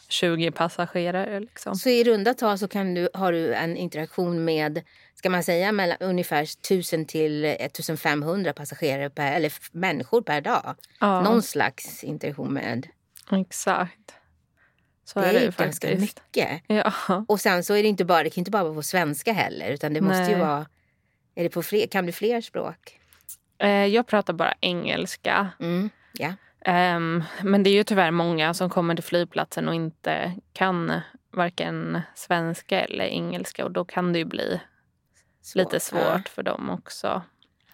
320 0.09 0.51
passagerare. 0.55 1.41
Liksom. 1.41 1.75
Så 1.77 1.89
i 1.89 2.05
runda 2.05 2.35
tal 2.35 2.59
så 2.59 2.69
kan 2.69 2.95
du, 2.95 3.09
har 3.15 3.33
du 3.33 3.55
en 3.55 3.77
interaktion 3.77 4.45
med, 4.45 4.83
ska 5.19 5.31
man 5.31 5.43
säga, 5.43 5.73
mellan 5.73 5.97
ungefär 6.01 6.43
1000 6.43 7.05
till 7.07 7.45
1500 7.45 8.53
passagerare 8.53 9.11
per, 9.11 9.33
eller 9.33 9.53
människor 9.73 10.23
per 10.23 10.41
dag. 10.41 10.75
Ja, 11.01 11.21
Någon 11.21 11.43
slags 11.43 12.05
interaktion 12.05 12.53
med. 12.53 12.87
exakt. 13.33 14.15
Så 15.05 15.21
det 15.21 15.27
är 15.27 15.29
är 15.29 15.33
det 15.33 15.39
ju 15.39 15.45
ju 15.47 15.53
ganska 15.59 15.89
faktiskt. 15.89 16.01
mycket. 16.01 16.63
Ja. 16.67 16.93
Och 17.29 17.41
sen 17.41 17.65
så 17.65 17.75
är 17.75 17.83
det 17.83 17.89
inte 17.89 18.05
bara, 18.05 18.23
det 18.23 18.31
kan 18.31 18.41
inte 18.41 18.51
bara 18.51 18.65
vara 18.65 18.75
på 18.75 18.83
svenska 18.83 19.33
heller 19.33 19.71
utan 19.71 19.95
det 19.95 20.01
måste 20.01 20.23
ju 20.23 20.37
Nej. 20.37 20.41
vara, 20.47 20.67
är 21.35 21.43
det 21.43 21.49
på 21.51 21.63
fler, 21.63 21.87
kan 21.87 22.07
du 22.07 22.13
fler 22.13 22.41
språk? 22.41 23.01
Eh, 23.59 23.69
Jag 23.87 24.07
pratar 24.07 24.33
bara 24.33 24.55
engelska. 24.61 25.49
Mm. 25.61 25.91
Ja. 26.13 26.33
Ehm, 26.65 27.25
men 27.43 27.63
det 27.63 27.71
är 27.71 27.75
ju 27.75 27.85
tyvärr 27.85 28.11
många 28.11 28.55
som 28.55 28.71
kommer 28.71 28.95
till 28.95 29.05
flygplatsen 29.05 29.69
och 29.69 29.75
inte 29.75 30.33
kan 30.53 31.01
varken 31.33 32.01
svenska 32.15 32.81
eller 32.81 33.05
engelska 33.05 33.65
och 33.65 33.71
då 33.73 33.85
kan 33.85 34.13
det 34.13 34.19
ju 34.19 34.25
bli 34.25 34.61
lite 35.55 35.81
svårt 35.81 36.29
för 36.29 36.43
dem 36.43 36.71
också. 36.71 37.23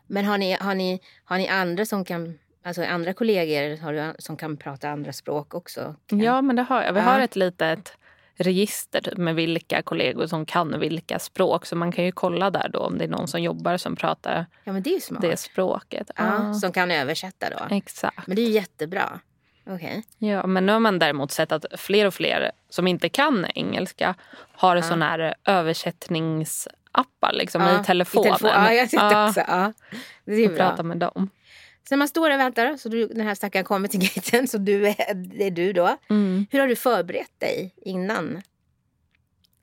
Men 0.06 0.24
har 0.24 0.38
ni, 0.38 0.56
har, 0.60 0.74
ni, 0.74 1.00
har 1.24 1.38
ni 1.38 1.48
andra 1.48 1.84
som 1.86 2.04
kan, 2.04 2.38
alltså 2.64 2.84
andra 2.84 3.12
kollegor 3.14 3.76
har 3.82 3.92
du, 3.92 4.14
som 4.18 4.36
kan 4.36 4.56
prata 4.56 4.88
andra 4.90 5.12
språk 5.12 5.54
också? 5.54 5.94
Kan, 6.06 6.20
Ja, 6.20 6.42
men 6.42 6.56
det 6.56 6.62
har 6.62 6.82
jag. 6.82 6.92
Vi 6.92 7.00
har 7.00 7.20
ett 7.20 7.36
litet 7.36 7.96
register 8.36 9.14
med 9.16 9.34
vilka 9.34 9.82
kollegor 9.82 10.26
som 10.26 10.46
kan 10.46 10.80
vilka 10.80 11.18
språk. 11.18 11.66
Så 11.66 11.76
man 11.76 11.92
kan 11.92 12.04
ju 12.04 12.12
kolla 12.12 12.50
där 12.50 12.68
då 12.68 12.78
om 12.78 12.98
det 12.98 13.04
är 13.04 13.08
någon 13.08 13.28
som 13.28 13.42
jobbar 13.42 13.76
som 13.76 13.96
pratar 13.96 14.46
ja 14.64 14.72
det 14.72 15.00
det 15.20 15.36
språket. 15.36 16.10
ja, 16.16 16.54
Som 16.54 16.72
kan 16.72 16.90
översätta 16.90 17.50
då. 17.50 17.74
Exakt. 17.76 18.26
Men 18.26 18.36
det 18.36 18.42
är 18.42 18.50
jättebra. 18.50 19.20
Okej. 19.66 20.04
Ja, 20.18 20.46
men 20.46 20.66
nu 20.66 20.72
har 20.72 20.80
man 20.80 20.98
däremot 20.98 21.32
sett 21.32 21.52
att 21.52 21.64
fler 21.76 22.06
och 22.06 22.14
fler 22.14 22.52
som 22.68 22.86
inte 22.86 23.08
kan 23.08 23.46
engelska 23.54 24.14
har 24.56 24.76
Ja. 24.76 24.82
såna 24.82 25.06
här 25.08 25.34
översättningsappar 26.94 27.32
liksom, 27.32 27.62
Ja, 27.62 27.80
i 27.80 27.84
telefonen. 27.84 28.24
telefon. 28.38 28.50
Ja, 28.64 28.72
jag 28.72 28.90
tyckte 28.90 29.06
Ja, 29.06 29.28
också. 29.28 29.40
Ja. 29.40 29.72
Det 30.24 30.44
är 30.44 30.48
bra. 30.48 30.56
prata 30.56 30.82
med 30.82 30.96
dem. 30.98 31.30
Så 31.88 31.96
man 31.96 32.08
står 32.08 32.30
och 32.30 32.38
väntar, 32.38 32.76
så 32.76 32.88
du, 32.88 33.06
den 33.06 33.26
här 33.26 33.34
stackaren 33.34 33.64
kommer 33.64 33.88
till 33.88 34.00
gaten, 34.14 34.48
så 34.48 34.58
du 34.58 34.86
är, 34.88 35.14
det 35.14 35.46
är 35.46 35.50
du 35.50 35.72
då. 35.72 35.96
Mm. 36.10 36.46
Hur 36.50 36.60
har 36.60 36.68
du 36.68 36.76
förberett 36.76 37.40
dig 37.40 37.74
innan? 37.76 38.42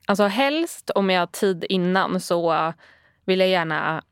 Alltså 0.06 0.24
helst 0.26 0.90
om 0.90 1.10
jag 1.10 1.20
har 1.20 1.26
tid 1.26 1.64
innan 1.68 2.20
så 2.20 2.72
vill 3.26 3.40
jag 3.40 3.48
gärna 3.48 4.02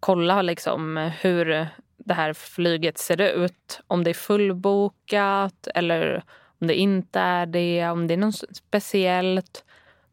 kolla 0.00 0.42
liksom 0.42 1.10
hur 1.20 1.68
det 2.04 2.14
här 2.14 2.32
flyget 2.32 2.98
ser 2.98 3.20
ut. 3.20 3.80
Om 3.86 4.04
det 4.04 4.10
är 4.10 4.14
fullbokat 4.14 5.68
eller 5.74 6.22
om 6.60 6.66
det 6.66 6.74
inte 6.74 7.20
är 7.20 7.46
det. 7.46 7.88
Om 7.88 8.06
det 8.06 8.14
är 8.14 8.18
något 8.18 8.56
speciellt. 8.56 9.64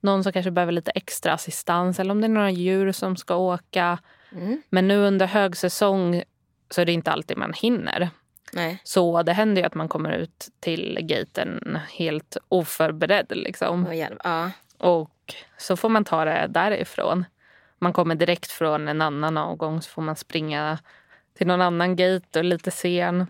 Någon 0.06 0.24
som 0.24 0.34
kanske 0.34 0.52
behöver 0.52 0.72
lite 0.72 0.92
extra 0.92 1.34
assistans 1.34 2.00
eller 2.00 2.12
om 2.12 2.22
det 2.22 2.28
är 2.28 2.30
några 2.30 2.52
djur 2.52 2.92
som 2.92 3.18
ska 3.18 3.36
åka. 3.36 3.98
Mm. 4.32 4.62
Men 4.70 4.88
nu 4.88 4.98
under 4.98 5.26
högsäsong 5.26 6.24
så 6.70 6.82
är 6.82 6.86
det 6.86 6.92
inte 6.92 7.12
alltid 7.12 7.38
man 7.38 7.54
hinner. 7.54 8.10
Nej. 8.54 8.82
Så 8.84 9.24
det 9.24 9.34
händer 9.34 9.62
ju 9.62 9.66
att 9.66 9.76
man 9.76 9.90
kommer 9.90 10.12
ut 10.12 10.50
till 10.60 11.00
gaten 11.02 11.80
helt 11.92 12.38
oförberedd. 12.50 13.26
Liksom. 13.30 13.94
Hjälp. 13.94 14.22
Ja. 14.24 14.52
Och 14.78 15.34
så 15.58 15.78
får 15.78 15.90
man 15.90 16.06
ta 16.06 16.26
det 16.26 16.48
därifrån. 16.50 17.26
Man 17.80 17.94
kommer 17.94 18.16
direkt 18.16 18.52
från 18.52 18.88
en 18.88 19.02
annan 19.02 19.38
avgång 19.38 19.82
så 19.82 19.90
får 19.90 20.02
man 20.02 20.16
springa 20.16 20.80
till 21.38 21.48
någon 21.48 21.62
annan 21.62 21.96
gate 21.96 22.40
och 22.40 22.46
lite 22.46 22.72
sen. 22.72 23.28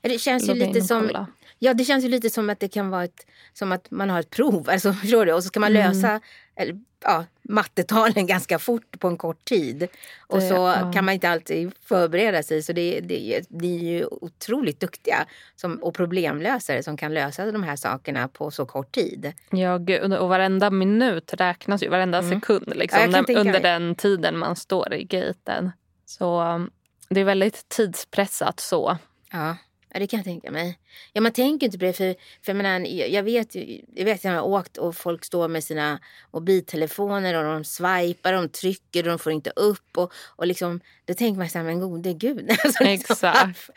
Det 0.00 0.18
känns 0.18 0.48
ju 0.48 0.54
lite 0.54 0.80
som, 0.80 1.06
kolla. 1.06 1.26
Ja, 1.58 1.74
det 1.74 1.84
känns 1.84 2.04
ju 2.04 2.08
lite 2.08 2.30
som 2.30 2.50
att 2.50 2.60
det 2.60 2.68
kan 2.68 2.90
vara 2.90 3.04
ett, 3.04 3.26
som 3.52 3.72
att 3.72 3.90
man 3.90 4.10
har 4.10 4.20
ett 4.20 4.30
prov. 4.30 4.68
Alltså, 4.70 4.92
förstår 4.92 5.26
du? 5.26 5.32
Och 5.32 5.42
så 5.42 5.46
ska 5.48 5.60
man 5.60 5.76
Mm. 5.76 5.88
lösa 5.92 6.20
eller, 6.56 6.80
ja, 7.04 7.24
mattetalen 7.42 8.26
ganska 8.34 8.58
fort 8.58 8.98
på 9.00 9.08
en 9.08 9.16
kort 9.16 9.44
tid. 9.44 9.88
Och 10.26 10.38
Det- 10.40 10.48
så 10.48 10.54
ja. 10.54 10.92
kan 10.94 11.04
man 11.04 11.14
inte 11.14 11.28
alltid 11.30 11.72
förbereda 11.84 12.42
sig. 12.42 12.62
Så 12.62 12.72
det, 12.72 13.00
det, 13.00 13.40
det 13.48 13.66
är 13.66 13.78
ju 13.84 14.06
otroligt 14.06 14.80
duktiga 14.80 15.26
som, 15.56 15.76
och 15.82 15.94
problemlösare 15.94 16.82
som 16.82 16.96
kan 16.96 17.14
lösa 17.14 17.52
de 17.52 17.62
här 17.62 17.76
sakerna 17.76 18.28
på 18.28 18.50
så 18.50 18.66
kort 18.66 18.92
tid. 18.94 19.32
Ja, 19.50 19.78
gud, 19.78 20.14
och 20.14 20.28
varenda 20.28 20.70
minut 20.70 21.34
räknas 21.34 21.82
ju, 21.82 21.88
varenda 21.88 22.18
Mm. 22.18 22.40
sekund 22.40 22.64
Ja, 22.68 22.74
liksom, 22.74 23.00
kan 23.00 23.10
när, 23.10 23.30
under 23.30 23.44
mig. 23.52 23.60
den 23.60 23.94
tiden 23.94 24.38
man 24.38 24.56
står 24.56 24.94
i 24.94 25.04
gaten. 25.04 25.70
Så 26.06 26.42
um, 26.42 26.70
det 27.10 27.20
är 27.20 27.24
väldigt 27.24 27.68
tidspressat 27.68 28.60
så. 28.60 28.98
Ja. 29.32 29.56
Ja, 29.98 30.00
det 30.00 30.06
kan 30.06 30.18
jag 30.18 30.24
tänka 30.24 30.50
mig. 30.50 30.78
Ja, 31.12 31.20
man 31.20 31.32
tänker 31.32 31.66
inte 31.66 31.78
på 31.78 31.84
det. 31.84 31.92
För, 31.92 32.14
för 32.14 32.52
jag, 32.52 32.56
menar, 32.56 32.86
jag 32.88 33.22
vet 33.22 33.54
ju, 33.54 33.80
jag 33.94 34.04
vet 34.04 34.14
att 34.14 34.24
jag 34.24 34.32
har 34.32 34.42
åkt 34.42 34.76
och 34.76 34.96
folk 34.96 35.24
står 35.24 35.48
med 35.48 35.64
sina 35.64 35.98
mobiltelefoner 36.30 37.34
och 37.34 37.44
de 37.44 37.64
swipar 37.64 38.32
och 38.32 38.42
de 38.42 38.48
trycker 38.48 39.02
och 39.02 39.08
de 39.08 39.18
får 39.18 39.32
inte 39.32 39.50
upp. 39.50 39.96
Och, 39.96 40.12
och 40.36 40.46
liksom, 40.46 40.80
då 41.04 41.14
tänker 41.14 41.38
man 41.38 41.48
så 41.48 41.58
här, 41.58 41.64
men 41.64 41.80
gode 41.80 42.12
gud. 42.12 42.50
Alltså, 42.64 42.84
liksom, 42.84 43.16
varför, 43.20 43.74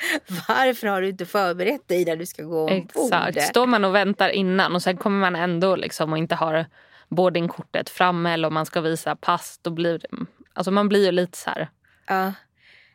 varför, 0.47 0.87
har 0.87 1.01
du 1.01 1.09
inte 1.09 1.25
förberett 1.25 1.87
dig 1.87 2.05
när 2.05 2.15
du 2.15 2.25
ska 2.25 2.43
gå 2.43 2.69
ombord? 2.69 3.05
Exakt. 3.05 3.41
Står 3.41 3.67
man 3.67 3.85
och 3.85 3.95
väntar 3.95 4.29
innan 4.29 4.75
och 4.75 4.83
sen 4.83 4.97
kommer 4.97 5.19
man 5.19 5.35
ändå 5.35 5.75
liksom 5.75 6.11
och 6.11 6.17
inte 6.17 6.35
har 6.35 6.65
boardingkortet 7.09 7.89
framme 7.89 8.33
eller 8.33 8.47
om 8.47 8.53
man 8.53 8.65
ska 8.65 8.81
visa 8.81 9.15
pass. 9.15 9.59
Då 9.61 9.69
blir 9.69 9.99
det, 9.99 10.07
alltså 10.53 10.71
man 10.71 10.89
blir 10.89 11.05
ju 11.05 11.11
lite 11.11 11.37
så 11.37 11.49
här. 11.49 11.69
Ja. 12.07 12.33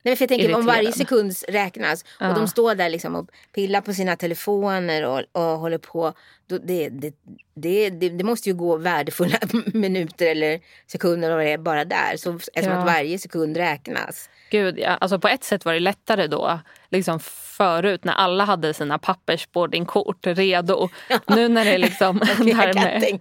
Nej, 0.06 0.16
för 0.16 0.22
jag 0.22 0.28
tänker 0.28 0.54
om 0.54 0.66
varje 0.66 0.92
sekund 0.92 1.34
räknas 1.48 2.04
och 2.20 2.34
de 2.34 2.48
står 2.48 2.74
där 2.74 2.88
liksom 2.88 3.14
och 3.14 3.30
pillar 3.54 3.80
på 3.80 3.92
sina 3.92 4.16
telefoner 4.16 5.04
och, 5.04 5.22
och 5.32 5.58
håller 5.58 5.78
på. 5.78 6.12
Då, 6.46 6.58
det, 6.58 6.88
det, 6.88 7.12
det, 7.54 7.90
det, 7.90 8.24
måste 8.24 8.48
ju 8.48 8.54
gå 8.54 8.76
värdefulla 8.76 9.38
minuter 9.66 10.26
eller 10.26 10.60
sekunder 10.86 11.30
och 11.30 11.38
det 11.38 11.50
är 11.50 11.58
bara 11.58 11.84
där. 11.84 12.16
Så 12.16 12.34
eftersom 12.34 12.72
ja. 12.72 12.78
att 12.78 12.86
varje 12.86 13.18
sekund 13.18 13.56
räknas. 13.56 14.30
Gud 14.50 14.78
ja, 14.78 14.90
alltså 14.90 15.18
på 15.18 15.28
ett 15.28 15.44
sätt 15.44 15.64
var 15.64 15.72
det 15.72 15.80
lättare 15.80 16.26
då. 16.26 16.60
Liksom 16.90 17.20
förut 17.20 18.04
när 18.04 18.12
alla 18.12 18.44
hade 18.44 18.74
sina 18.74 18.98
pappersboardingkort 18.98 20.26
redo. 20.26 20.88
Ja. 21.08 21.18
Nu 21.36 21.48
när 21.48 21.64
det 21.64 21.70
är 21.70 21.78
liksom 21.78 22.18
där 22.38 22.74
med, 22.74 23.20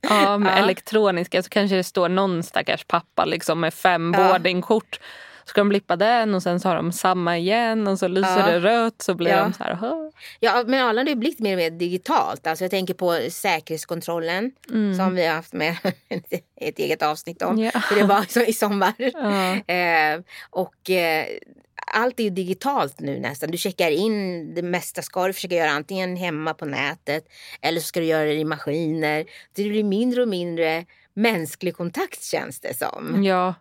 ja, 0.00 0.38
med 0.38 0.52
ja. 0.52 0.58
elektroniska 0.58 1.42
så 1.42 1.48
kanske 1.48 1.76
det 1.76 1.84
står 1.84 2.08
någon 2.08 2.42
stackars 2.42 2.84
pappa 2.84 3.24
liksom 3.24 3.60
med 3.60 3.74
fem 3.74 4.14
ja. 4.18 4.28
boardingkort 4.28 5.00
ska 5.44 5.60
de 5.60 5.68
blippa 5.68 5.96
den 5.96 6.34
och 6.34 6.42
sen 6.42 6.60
så 6.60 6.68
har 6.68 6.76
de 6.76 6.92
samma 6.92 7.38
igen 7.38 7.88
och 7.88 7.98
så 7.98 8.08
lyser 8.08 8.38
ja. 8.38 8.46
det 8.46 8.60
rött 8.60 9.02
så 9.02 9.14
blir 9.14 9.30
ja. 9.30 9.42
de 9.42 9.52
så 9.52 9.64
här. 9.64 9.74
Hö. 9.74 10.10
Ja 10.40 10.64
men 10.66 10.86
Arlanda 10.86 11.10
har 11.10 11.16
blivit 11.16 11.38
mer 11.38 11.52
och 11.52 11.58
mer 11.58 11.70
digitalt. 11.70 12.46
Alltså 12.46 12.64
jag 12.64 12.70
tänker 12.70 12.94
på 12.94 13.18
säkerhetskontrollen 13.30 14.52
mm. 14.70 14.94
som 14.94 15.14
vi 15.14 15.26
har 15.26 15.34
haft 15.34 15.52
med 15.52 15.76
ett 16.60 16.78
eget 16.78 17.02
avsnitt 17.02 17.42
om. 17.42 17.58
Ja. 17.58 17.70
För 17.70 17.94
det 17.94 18.04
var 18.04 18.48
i 18.48 18.52
sommar. 18.52 18.92
Ja. 19.14 19.74
Eh, 19.74 20.20
och 20.50 20.90
eh, 20.90 21.26
allt 21.94 22.20
är 22.20 22.24
ju 22.24 22.30
digitalt 22.30 23.00
nu 23.00 23.20
nästan. 23.20 23.50
Du 23.50 23.58
checkar 23.58 23.90
in 23.90 24.54
det 24.54 24.62
mesta 24.62 25.02
ska 25.02 25.26
du 25.26 25.32
försöka 25.32 25.54
göra 25.54 25.70
antingen 25.70 26.16
hemma 26.16 26.54
på 26.54 26.64
nätet 26.64 27.24
eller 27.62 27.80
så 27.80 27.86
ska 27.86 28.00
du 28.00 28.06
göra 28.06 28.24
det 28.24 28.34
i 28.34 28.44
maskiner. 28.44 29.24
Det 29.52 29.64
blir 29.64 29.84
mindre 29.84 30.22
och 30.22 30.28
mindre 30.28 30.84
mänsklig 31.14 31.76
kontakt 31.76 32.24
känns 32.24 32.60
det 32.60 32.78
som. 32.78 33.24
Ja, 33.24 33.54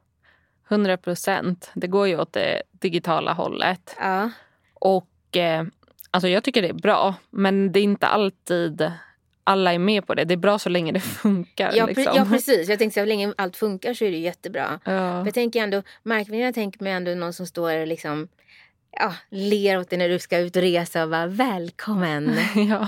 100 0.73 0.97
procent. 0.97 1.71
Det 1.73 1.87
går 1.87 2.07
ju 2.07 2.19
åt 2.19 2.33
det 2.33 2.61
digitala 2.71 3.33
hållet. 3.33 3.95
Ja. 3.99 4.29
Och 4.73 5.37
eh, 5.37 5.63
alltså 6.11 6.27
jag 6.27 6.43
tycker 6.43 6.61
det 6.61 6.69
är 6.69 6.73
bra. 6.73 7.15
Men 7.29 7.71
det 7.71 7.79
är 7.79 7.83
inte 7.83 8.07
alltid 8.07 8.91
alla 9.43 9.73
är 9.73 9.79
med 9.79 10.07
på 10.07 10.13
det. 10.13 10.23
Det 10.23 10.33
är 10.33 10.37
bra 10.37 10.59
så 10.59 10.69
länge 10.69 10.91
det 10.91 10.99
funkar. 11.21 11.71
Ja, 11.75 11.85
liksom. 11.85 12.13
ja 12.15 12.25
precis. 12.25 12.69
Jag 12.69 12.79
tänkte 12.79 12.99
så 12.99 13.05
länge 13.05 13.33
allt 13.37 13.55
funkar 13.55 13.93
så 13.93 14.05
är 14.05 14.11
det 14.11 14.17
jättebra. 14.17 14.79
Ja. 14.83 15.25
Jag 15.25 15.33
tänker 15.33 15.63
ändå, 15.63 15.83
marknaden 16.03 16.53
tänker 16.53 16.83
mig 16.83 16.93
ändå 16.93 17.11
någon 17.11 17.33
som 17.33 17.47
står 17.47 17.85
liksom 17.85 18.27
ja, 18.99 19.13
ler 19.29 19.79
åt 19.79 19.89
dig 19.89 19.99
när 19.99 20.09
du 20.09 20.19
ska 20.19 20.37
ut 20.37 20.55
och 20.55 20.61
resa 20.61 21.03
och 21.03 21.09
bara 21.09 21.27
välkommen. 21.27 22.39
Ja. 22.69 22.87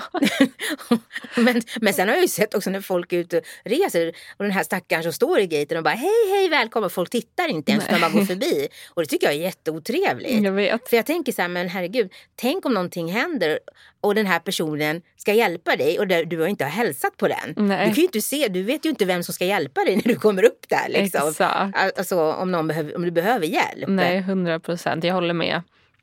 men, 1.35 1.61
men 1.81 1.93
sen 1.93 2.07
har 2.07 2.15
jag 2.15 2.21
ju 2.21 2.27
sett 2.27 2.53
också 2.53 2.69
när 2.69 2.81
folk 2.81 3.13
är 3.13 3.17
ute 3.17 3.37
och 3.37 3.43
reser 3.63 4.07
och 4.37 4.43
den 4.43 4.51
här 4.51 4.63
stackaren 4.63 5.03
som 5.03 5.13
står 5.13 5.39
i 5.39 5.47
gaten 5.47 5.77
och 5.77 5.83
bara 5.83 5.93
hej 5.93 6.29
hej 6.31 6.49
välkommen. 6.49 6.89
Folk 6.89 7.09
tittar 7.09 7.47
inte 7.47 7.71
ens 7.71 7.89
när 7.91 7.99
man 7.99 8.11
går 8.11 8.25
förbi. 8.25 8.67
Och 8.89 9.01
det 9.01 9.07
tycker 9.07 9.27
jag 9.27 9.35
är 9.35 9.39
jätteotrevligt. 9.39 10.43
Jag 10.43 10.51
vet. 10.51 10.89
För 10.89 10.97
jag 10.97 11.05
tänker 11.05 11.31
så 11.31 11.41
här, 11.41 11.49
men 11.49 11.69
herregud, 11.69 12.13
tänk 12.35 12.65
om 12.65 12.73
någonting 12.73 13.11
händer 13.11 13.59
och 14.01 14.15
den 14.15 14.25
här 14.25 14.39
personen 14.39 15.01
ska 15.17 15.33
hjälpa 15.33 15.75
dig 15.75 15.99
och 15.99 16.07
du 16.07 16.39
har 16.39 16.47
inte 16.47 16.65
hälsat 16.65 17.17
på 17.17 17.27
den. 17.27 17.67
Nej. 17.67 17.89
Du 17.89 17.95
kan 17.95 18.03
inte 18.03 18.21
se, 18.21 18.47
du 18.47 18.63
vet 18.63 18.85
ju 18.85 18.89
inte 18.89 19.05
vem 19.05 19.23
som 19.23 19.33
ska 19.33 19.45
hjälpa 19.45 19.83
dig 19.83 19.95
när 19.95 20.03
du 20.03 20.15
kommer 20.15 20.45
upp 20.45 20.69
där. 20.69 20.89
Liksom. 20.89 21.29
Exakt. 21.29 21.97
Alltså 21.97 22.33
om, 22.33 22.51
någon 22.51 22.67
behöver, 22.67 22.95
om 22.95 23.01
du 23.05 23.11
behöver 23.11 23.45
hjälp. 23.47 23.87
Nej, 23.87 24.21
hundra 24.21 24.59
procent. 24.59 25.03
Jag 25.03 25.13
håller 25.13 25.33
med. 25.33 25.61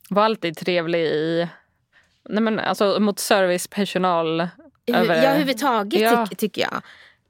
Var 0.08 0.22
alltid 0.22 0.56
trevlig 0.56 1.00
i... 1.00 1.48
Nej 2.28 2.42
men 2.42 2.58
alltså 2.58 3.00
mot 3.00 3.18
servicepersonal. 3.18 4.40
Över, 4.86 5.14
ja, 5.14 5.22
överhuvudtaget 5.22 6.00
ja. 6.00 6.26
Ty 6.26 6.36
tycker 6.36 6.62
jag. 6.62 6.82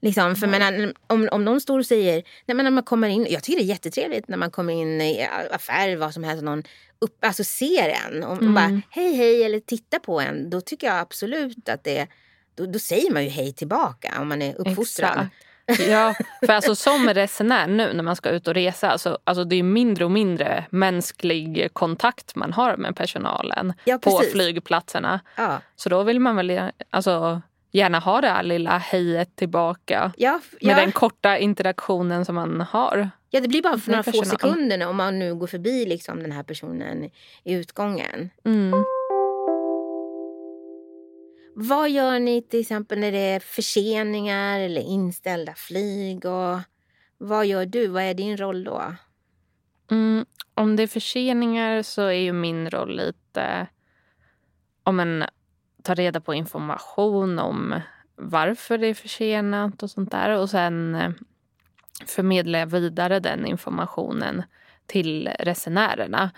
Liksom, 0.02 0.36
för 0.36 0.46
mm. 0.46 0.72
menar, 0.72 0.92
om, 1.06 1.28
om 1.32 1.44
någon 1.44 1.60
står 1.60 1.78
och 1.78 1.86
säger, 1.86 2.22
nej, 2.46 2.54
men 2.54 2.64
när 2.64 2.70
man 2.70 2.82
kommer 2.82 3.08
in, 3.08 3.26
jag 3.30 3.42
tycker 3.42 3.58
det 3.58 3.64
är 3.64 3.68
jättetrevligt 3.68 4.28
när 4.28 4.36
man 4.36 4.50
kommer 4.50 4.72
in 4.72 5.00
i 5.00 5.28
affärer, 5.50 5.96
vad 5.96 6.14
som 6.14 6.24
helst, 6.24 6.44
någon 6.44 6.62
upp, 6.98 7.24
alltså 7.24 7.44
ser 7.44 7.88
en 7.88 8.24
och 8.24 8.42
mm. 8.42 8.54
bara 8.54 8.80
hej 8.90 9.14
hej 9.14 9.44
eller 9.44 9.60
tittar 9.60 9.98
på 9.98 10.20
en. 10.20 10.50
Då 10.50 10.60
tycker 10.60 10.86
jag 10.86 10.98
absolut 10.98 11.68
att 11.68 11.84
det, 11.84 12.06
då, 12.54 12.66
då 12.66 12.78
säger 12.78 13.12
man 13.12 13.24
ju 13.24 13.30
hej 13.30 13.52
tillbaka 13.52 14.14
om 14.20 14.28
man 14.28 14.42
är 14.42 14.54
uppfostrad. 14.60 15.10
Exakt. 15.10 15.34
Ja, 15.78 16.14
för 16.46 16.52
alltså 16.52 16.74
som 16.74 17.08
resenär 17.08 17.66
nu 17.66 17.92
när 17.92 18.02
man 18.02 18.16
ska 18.16 18.30
ut 18.30 18.48
och 18.48 18.54
resa, 18.54 18.90
alltså, 18.90 19.18
alltså 19.24 19.44
det 19.44 19.56
är 19.56 19.62
mindre 19.62 20.04
och 20.04 20.10
mindre 20.10 20.64
mänsklig 20.70 21.68
kontakt 21.72 22.34
man 22.34 22.52
har 22.52 22.76
med 22.76 22.96
personalen 22.96 23.72
ja, 23.84 23.98
på 23.98 24.22
flygplatserna. 24.32 25.20
Ja. 25.36 25.60
Så 25.76 25.88
då 25.88 26.02
vill 26.02 26.20
man 26.20 26.36
väl 26.36 26.70
alltså, 26.90 27.42
gärna 27.72 27.98
ha 27.98 28.20
det 28.20 28.28
här 28.28 28.42
lilla 28.42 28.78
hejet 28.78 29.36
tillbaka. 29.36 30.12
Ja, 30.16 30.40
med 30.60 30.76
den 30.76 30.92
korta 30.92 31.38
interaktionen 31.38 32.24
som 32.24 32.34
man 32.34 32.60
har. 32.60 33.10
Ja, 33.30 33.40
det 33.40 33.48
blir 33.48 33.62
bara 33.62 33.78
för 33.78 33.90
några 33.90 34.02
få 34.02 34.24
sekunder 34.24 34.86
om 34.86 34.96
man 34.96 35.18
nu 35.18 35.34
går 35.34 35.46
förbi 35.46 35.86
liksom, 35.86 36.22
den 36.22 36.32
här 36.32 36.42
personen 36.42 37.10
i 37.44 37.52
utgången. 37.52 38.30
Mm. 38.44 38.84
Vad 41.54 41.90
gör 41.90 42.18
ni 42.18 42.42
till 42.42 42.60
exempel 42.60 42.98
när 42.98 43.12
det 43.12 43.18
är 43.18 43.40
förseningar 43.40 44.60
eller 44.60 44.80
inställda 44.80 45.54
flyg? 45.54 46.26
Och 46.26 46.58
vad 47.18 47.46
gör 47.46 47.66
du? 47.66 47.86
Vad 47.86 48.02
är 48.02 48.14
din 48.14 48.36
roll 48.36 48.64
då? 48.64 48.94
Mm, 49.90 50.26
om 50.54 50.76
det 50.76 50.82
är 50.82 50.86
förseningar 50.86 51.82
så 51.82 52.02
är 52.02 52.12
ju 52.12 52.32
min 52.32 52.70
roll 52.70 52.96
lite 52.96 53.66
om 54.84 55.00
en 55.00 55.24
ta 55.82 55.94
reda 55.94 56.20
på 56.20 56.34
information 56.34 57.38
om 57.38 57.80
varför 58.16 58.78
det 58.78 58.86
är 58.86 58.94
försenat 58.94 59.82
och 59.82 59.90
sånt 59.90 60.10
där. 60.10 60.38
Och 60.38 60.50
sen 60.50 60.94
eh, 60.94 61.10
förmedlar 62.06 62.58
jag 62.58 62.66
vidare 62.66 63.20
den 63.20 63.46
informationen 63.46 64.42
till 64.86 65.28
resenärerna. 65.38 66.30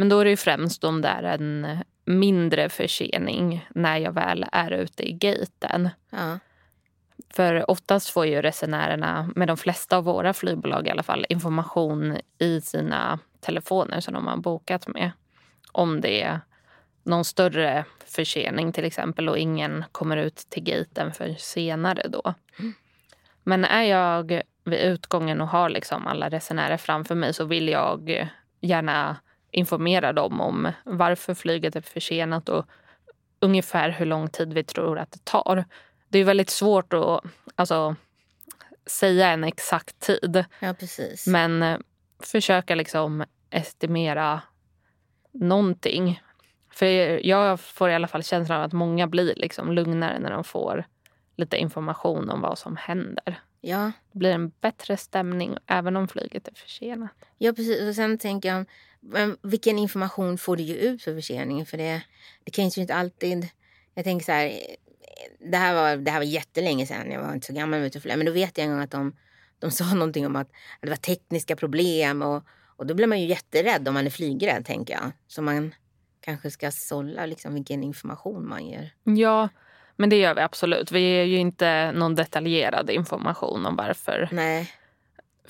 Men 0.00 0.08
då 0.08 0.18
är 0.18 0.24
det 0.24 0.36
främst 0.36 0.84
om 0.84 1.02
det 1.02 1.08
är 1.08 1.22
en 1.22 1.78
mindre 2.04 2.68
försening 2.68 3.68
när 3.70 3.98
jag 3.98 4.12
väl 4.12 4.46
är 4.52 4.70
ute 4.70 5.08
i 5.08 5.12
gaten. 5.12 5.88
Ja. 6.10 6.38
För 7.30 7.70
oftast 7.70 8.08
får 8.08 8.26
ju 8.26 8.42
resenärerna, 8.42 9.30
med 9.36 9.48
de 9.48 9.56
flesta 9.56 9.96
av 9.96 10.04
våra 10.04 10.32
flygbolag 10.32 10.86
i 10.86 10.90
alla 10.90 11.02
fall, 11.02 11.26
information 11.28 12.16
i 12.38 12.60
sina 12.60 13.18
telefoner 13.40 14.00
som 14.00 14.14
de 14.14 14.26
har 14.26 14.36
bokat 14.36 14.88
med. 14.88 15.10
Om 15.72 16.00
det 16.00 16.22
är 16.22 16.40
någon 17.02 17.24
större 17.24 17.84
försening 18.06 18.72
till 18.72 18.84
exempel 18.84 19.28
och 19.28 19.38
ingen 19.38 19.84
kommer 19.92 20.16
ut 20.16 20.36
till 20.36 20.62
gaten 20.62 21.12
för 21.12 21.34
senare 21.38 22.08
då. 22.08 22.34
Mm. 22.58 22.74
Men 23.42 23.64
är 23.64 23.82
jag 23.82 24.42
vid 24.64 24.80
utgången 24.80 25.40
och 25.40 25.48
har 25.48 25.68
liksom 25.68 26.06
alla 26.06 26.28
resenärer 26.28 26.76
framför 26.76 27.14
mig 27.14 27.34
så 27.34 27.44
vill 27.44 27.68
jag 27.68 28.28
gärna 28.60 29.16
informera 29.50 30.12
dem 30.12 30.40
om 30.40 30.72
varför 30.84 31.34
flyget 31.34 31.76
är 31.76 31.80
försenat 31.80 32.48
och 32.48 32.66
ungefär 33.40 33.90
hur 33.90 34.06
lång 34.06 34.28
tid 34.28 34.52
vi 34.52 34.64
tror 34.64 34.98
att 34.98 35.12
det 35.12 35.24
tar. 35.24 35.64
Det 36.08 36.18
är 36.18 36.24
väldigt 36.24 36.50
svårt 36.50 36.92
att 36.92 37.24
alltså, 37.54 37.96
säga 38.86 39.28
en 39.28 39.44
exakt 39.44 40.00
tid. 40.00 40.44
Ja, 40.60 40.74
precis. 40.74 41.26
Men 41.26 41.62
eh, 41.62 41.78
försöka 42.20 42.74
liksom 42.74 43.24
estimera 43.50 44.42
någonting. 45.32 46.22
För 46.72 46.86
jag 47.26 47.60
får 47.60 47.90
i 47.90 47.94
alla 47.94 48.08
fall 48.08 48.22
känslan 48.22 48.58
av 48.58 48.64
att 48.64 48.72
många 48.72 49.06
blir 49.06 49.34
liksom 49.36 49.72
lugnare 49.72 50.18
när 50.18 50.30
de 50.30 50.44
får 50.44 50.84
lite 51.36 51.56
information 51.56 52.30
om 52.30 52.40
vad 52.40 52.58
som 52.58 52.76
händer. 52.76 53.40
Ja. 53.60 53.92
Det 54.12 54.18
blir 54.18 54.30
en 54.30 54.48
bättre 54.48 54.96
stämning 54.96 55.56
även 55.66 55.96
om 55.96 56.08
flyget 56.08 56.48
är 56.48 56.54
försenat. 56.54 57.10
Ja, 57.38 57.52
precis. 57.52 57.88
Och 57.88 57.94
sen 57.94 58.18
tänker 58.18 58.48
jag, 58.48 58.66
men 59.00 59.36
vilken 59.42 59.78
information 59.78 60.38
får 60.38 60.56
du 60.56 60.62
ut 60.62 61.02
för 61.02 61.14
förseningen? 61.14 61.66
För 61.66 61.76
det, 61.76 62.02
det 62.44 62.50
kan 62.50 62.68
ju 62.68 62.80
inte 62.80 62.94
alltid... 62.94 63.48
Jag 63.94 64.04
tänker 64.04 64.24
så 64.24 64.32
här, 64.32 64.60
det 65.50 65.56
här 65.56 65.74
var, 65.74 65.96
det 65.96 66.10
här 66.10 66.18
var 66.18 66.24
jättelänge 66.24 66.86
sedan, 66.86 67.10
jag 67.10 67.22
var 67.22 67.34
inte 67.34 67.46
så 67.46 67.52
gammal 67.52 67.80
ute 67.80 68.16
Men 68.16 68.26
då 68.26 68.32
vet 68.32 68.58
jag 68.58 68.64
en 68.64 68.70
gång 68.70 68.80
att 68.80 68.90
de, 68.90 69.16
de 69.58 69.70
sa 69.70 69.84
någonting 69.94 70.26
om 70.26 70.36
att, 70.36 70.46
att 70.46 70.80
det 70.80 70.88
var 70.88 70.96
tekniska 70.96 71.56
problem. 71.56 72.22
Och, 72.22 72.44
och 72.76 72.86
då 72.86 72.94
blir 72.94 73.06
man 73.06 73.20
ju 73.20 73.26
jätterädd 73.26 73.88
om 73.88 73.94
man 73.94 74.06
är 74.06 74.10
flygrädd, 74.10 74.64
tänker 74.64 74.94
jag. 74.94 75.12
Så 75.28 75.42
man 75.42 75.74
kanske 76.20 76.50
ska 76.50 76.70
sålla 76.70 77.26
liksom 77.26 77.54
vilken 77.54 77.82
information 77.82 78.48
man 78.48 78.66
ger. 78.66 78.94
Ja, 79.04 79.48
men 79.96 80.10
det 80.10 80.16
gör 80.16 80.34
vi 80.34 80.40
absolut. 80.40 80.92
Vi 80.92 81.00
ger 81.00 81.24
ju 81.24 81.36
inte 81.36 81.92
någon 81.92 82.14
detaljerad 82.14 82.90
information 82.90 83.66
om 83.66 83.76
varför 83.76 84.28
Nej. 84.32 84.72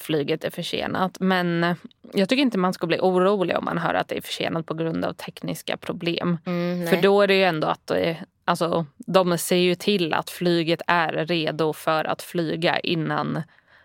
Flyget 0.02 0.44
är 0.44 0.50
försenat. 0.50 1.16
Men 1.20 1.64
eh, 1.64 1.76
jag 2.12 2.28
tycker 2.28 2.42
inte 2.42 2.58
man 2.58 2.72
ska 2.72 2.86
bli 2.86 2.98
orolig 3.00 3.56
om 3.58 3.64
man 3.64 3.78
hör 3.78 3.94
att 3.94 4.08
det 4.08 4.16
är 4.16 4.20
försenat 4.20 4.66
på 4.66 4.74
grund 4.74 5.04
av 5.04 5.12
tekniska 5.12 5.76
problem. 5.76 6.38
Mm, 6.46 6.86
För 6.86 7.02
då 7.02 7.22
är 7.22 7.26
det 7.26 7.34
ju 7.34 7.44
ändå 7.44 7.66
att 7.68 7.86
det, 7.86 8.16
alltså, 8.44 8.86
de 8.96 9.38
ser 9.38 9.56
ju 9.56 9.74
till 9.74 10.14
att 10.14 10.30
flyget 10.30 10.82
är 10.86 11.12
redo 11.12 11.72
för 11.72 12.04
att 12.04 12.22
flyga 12.22 12.78
innan 12.78 13.42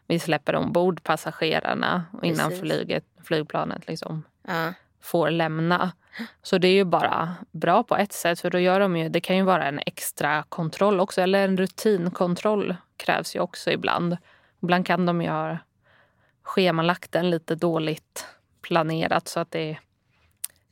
vi 0.07 0.19
släpper 0.19 0.55
ombord 0.55 1.03
passagerarna 1.03 2.03
och 2.11 2.23
innan 2.23 2.49
Precis. 2.49 2.61
flyget, 2.61 3.03
flygplanet 3.23 3.87
liksom 3.87 4.23
Ja. 4.47 4.73
får 5.01 5.29
lämna. 5.29 5.91
Så 6.43 6.57
det 6.57 6.67
är 6.67 6.73
ju 6.73 6.83
bara 6.83 7.35
bra 7.51 7.83
på 7.83 7.95
ett 7.95 8.13
sätt 8.13 8.39
för 8.39 8.49
då 8.49 8.59
gör 8.59 8.79
de 8.79 8.97
ju, 8.97 9.09
det 9.09 9.21
kan 9.21 9.35
ju 9.37 9.43
vara 9.43 9.65
en 9.65 9.79
extra 9.85 10.43
kontroll 10.49 10.99
också 10.99 11.21
eller 11.21 11.45
en 11.45 11.57
rutinkontroll 11.57 12.75
krävs 12.97 13.35
ju 13.35 13.39
också 13.39 13.71
ibland. 13.71 14.17
Ibland 14.61 14.85
kan 14.87 15.05
de 15.05 15.21
ju 15.21 15.29
ha 15.29 15.57
schemalagt 16.45 17.11
den 17.11 17.29
lite 17.29 17.55
dåligt 17.55 18.27
planerat 18.61 19.27
så 19.27 19.39
att 19.39 19.51
det 19.51 19.77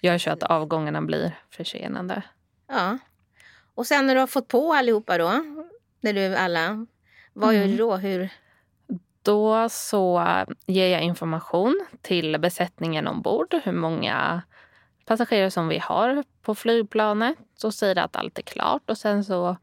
gör 0.02 0.18
så 0.18 0.32
att 0.32 0.44
avgångarna 0.44 1.02
blir 1.02 1.40
försenade. 1.50 2.22
ja. 2.68 2.98
Och 3.76 3.88
sen 3.88 4.08
när 4.08 4.14
du 4.14 4.20
har 4.20 4.28
fått 4.28 4.48
på 4.48 4.74
allihopa 4.74 5.18
då, 5.18 5.32
när 6.02 6.14
du 6.14 6.36
alla, 6.36 6.86
vad 7.34 7.56
gör 7.56 7.68
du 7.68 7.78
då? 7.78 7.96
Hur? 7.96 8.30
Då 9.22 9.70
så 9.70 10.28
ger 10.66 10.88
jag 10.88 11.02
information 11.02 11.86
till 12.02 12.40
besättningen 12.40 13.08
ombord 13.08 13.56
hur 13.64 13.72
många 13.72 14.42
passagerare 15.06 15.52
som 15.52 15.68
vi 15.68 15.78
har 15.78 16.24
på 16.42 16.56
flygplanet. 16.56 17.38
Så 17.56 17.72
säger 17.72 17.98
att 17.98 18.16
allt 18.16 18.38
är 18.38 18.42
klart 18.42 18.90
och 18.90 18.98
sen 18.98 19.24
så 19.24 19.58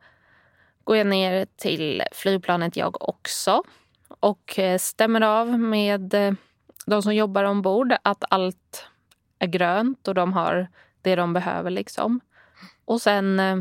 går 0.84 0.96
jag 0.96 1.06
ner 1.06 1.46
till 1.56 2.02
flygplanet 2.12 2.76
jag 2.76 3.08
också 3.08 3.62
och 4.20 4.58
eh, 4.58 4.78
stämmer 4.78 5.20
av 5.20 5.58
med 5.58 6.14
eh, 6.14 6.32
de 6.86 7.02
som 7.02 7.14
jobbar 7.14 7.44
ombord 7.44 7.94
att 8.02 8.24
allt 8.30 8.86
är 9.38 9.46
grönt 9.46 10.08
och 10.08 10.14
de 10.14 10.32
har 10.32 10.68
det 11.02 11.16
de 11.16 11.32
behöver. 11.32 11.70
liksom. 11.70 12.20
Och 12.84 13.02
sen 13.02 13.40
eh, 13.40 13.56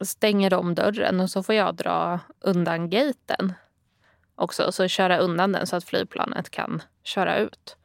stänger 0.00 0.50
de 0.50 0.74
dörren 0.74 1.20
och 1.20 1.30
så 1.30 1.42
får 1.42 1.54
jag 1.54 1.74
dra 1.74 2.20
undan 2.40 2.90
gaten 2.90 3.52
också. 4.34 4.72
Så 4.72 4.88
köra 4.88 5.18
undan 5.18 5.52
den 5.52 5.66
så 5.66 5.76
att 5.76 5.84
flygplanet 5.84 6.50
kan 6.50 6.82
köra 7.02 7.36
ut. 7.36 7.76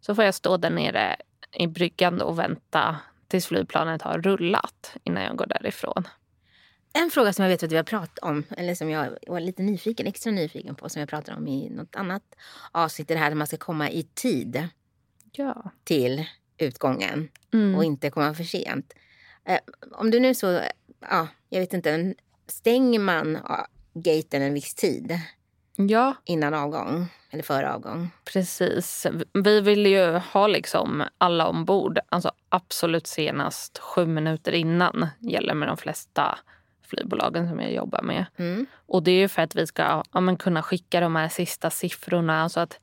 Så 0.00 0.14
får 0.14 0.24
jag 0.24 0.34
stå 0.34 0.56
där 0.56 0.70
nere 0.70 1.16
i 1.52 1.66
bryggan 1.66 2.20
och 2.20 2.38
vänta 2.38 2.96
tills 3.28 3.46
flygplanet 3.46 4.02
har 4.02 4.18
rullat 4.18 4.96
innan 5.04 5.22
jag 5.22 5.36
går 5.36 5.46
därifrån. 5.46 6.08
En 6.92 7.10
fråga 7.10 7.32
som 7.32 7.42
jag 7.44 7.50
vet 7.50 7.62
att 7.62 7.72
vi 7.72 7.76
har 7.76 7.82
pratat 7.82 8.18
om, 8.18 8.44
eller 8.56 8.74
som 8.74 8.90
jag 8.90 9.16
var 9.26 9.40
lite 9.40 9.62
nyfiken, 9.62 10.06
extra 10.06 10.30
nyfiken 10.32 10.74
på, 10.74 10.88
som 10.88 11.00
jag 11.00 11.08
pratade 11.08 11.36
om 11.38 11.46
i 11.48 11.70
något 11.70 11.96
annat 11.96 12.22
avsnitt, 12.72 13.10
är 13.10 13.14
det 13.14 13.20
här 13.20 13.30
att 13.30 13.36
man 13.36 13.46
ska 13.46 13.56
komma 13.56 13.90
i 13.90 14.02
tid 14.02 14.68
Ja. 15.32 15.70
till 15.84 16.24
utgången 16.58 17.28
Mm. 17.52 17.74
och 17.74 17.84
inte 17.84 18.10
komma 18.10 18.34
för 18.34 18.44
sent. 18.44 18.92
Eh, 19.44 19.58
om 19.92 20.10
du 20.10 20.20
nu 20.20 20.34
så, 20.34 20.60
ja, 21.00 21.28
jag 21.48 21.60
vet 21.60 21.72
inte, 21.74 22.14
stänger 22.46 22.98
man 22.98 23.38
gaten 23.94 24.42
en 24.42 24.54
viss 24.54 24.74
tid 24.74 25.18
ja, 25.76 26.14
innan 26.24 26.54
avgång 26.54 27.06
eller 27.30 27.42
före 27.42 27.72
avgång? 27.74 28.10
precis. 28.32 29.06
Vi 29.44 29.60
vill 29.60 29.86
ju 29.86 30.06
ha 30.18 30.46
liksom 30.46 31.02
alla 31.18 31.46
ombord. 31.48 31.98
Alltså 32.08 32.32
absolut 32.48 33.06
senast 33.06 33.78
sju 33.78 34.06
minuter 34.06 34.52
innan 34.52 35.06
gäller 35.18 35.54
med 35.54 35.68
de 35.68 35.76
flesta 35.76 36.38
flygbolagen 36.88 37.48
som 37.48 37.60
jag 37.60 37.72
jobbar 37.72 38.02
med. 38.02 38.26
Mm. 38.36 38.66
Och 38.86 39.02
det 39.02 39.10
är 39.10 39.18
ju 39.18 39.28
för 39.28 39.42
att 39.42 39.54
vi 39.54 39.66
ska 39.66 40.02
ja, 40.12 40.36
kunna 40.38 40.62
skicka 40.62 41.00
de 41.00 41.16
här 41.16 41.28
sista 41.28 41.70
siffrorna 41.70 42.48
så 42.48 42.60
att 42.60 42.80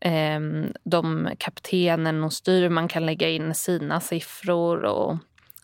eh, 0.00 0.40
de 0.84 1.30
kaptenen 1.38 2.24
och 2.24 2.32
styrman 2.32 2.88
kan 2.88 3.06
lägga 3.06 3.28
in 3.28 3.54
sina 3.54 4.00
siffror. 4.00 4.84
Och 4.84 5.18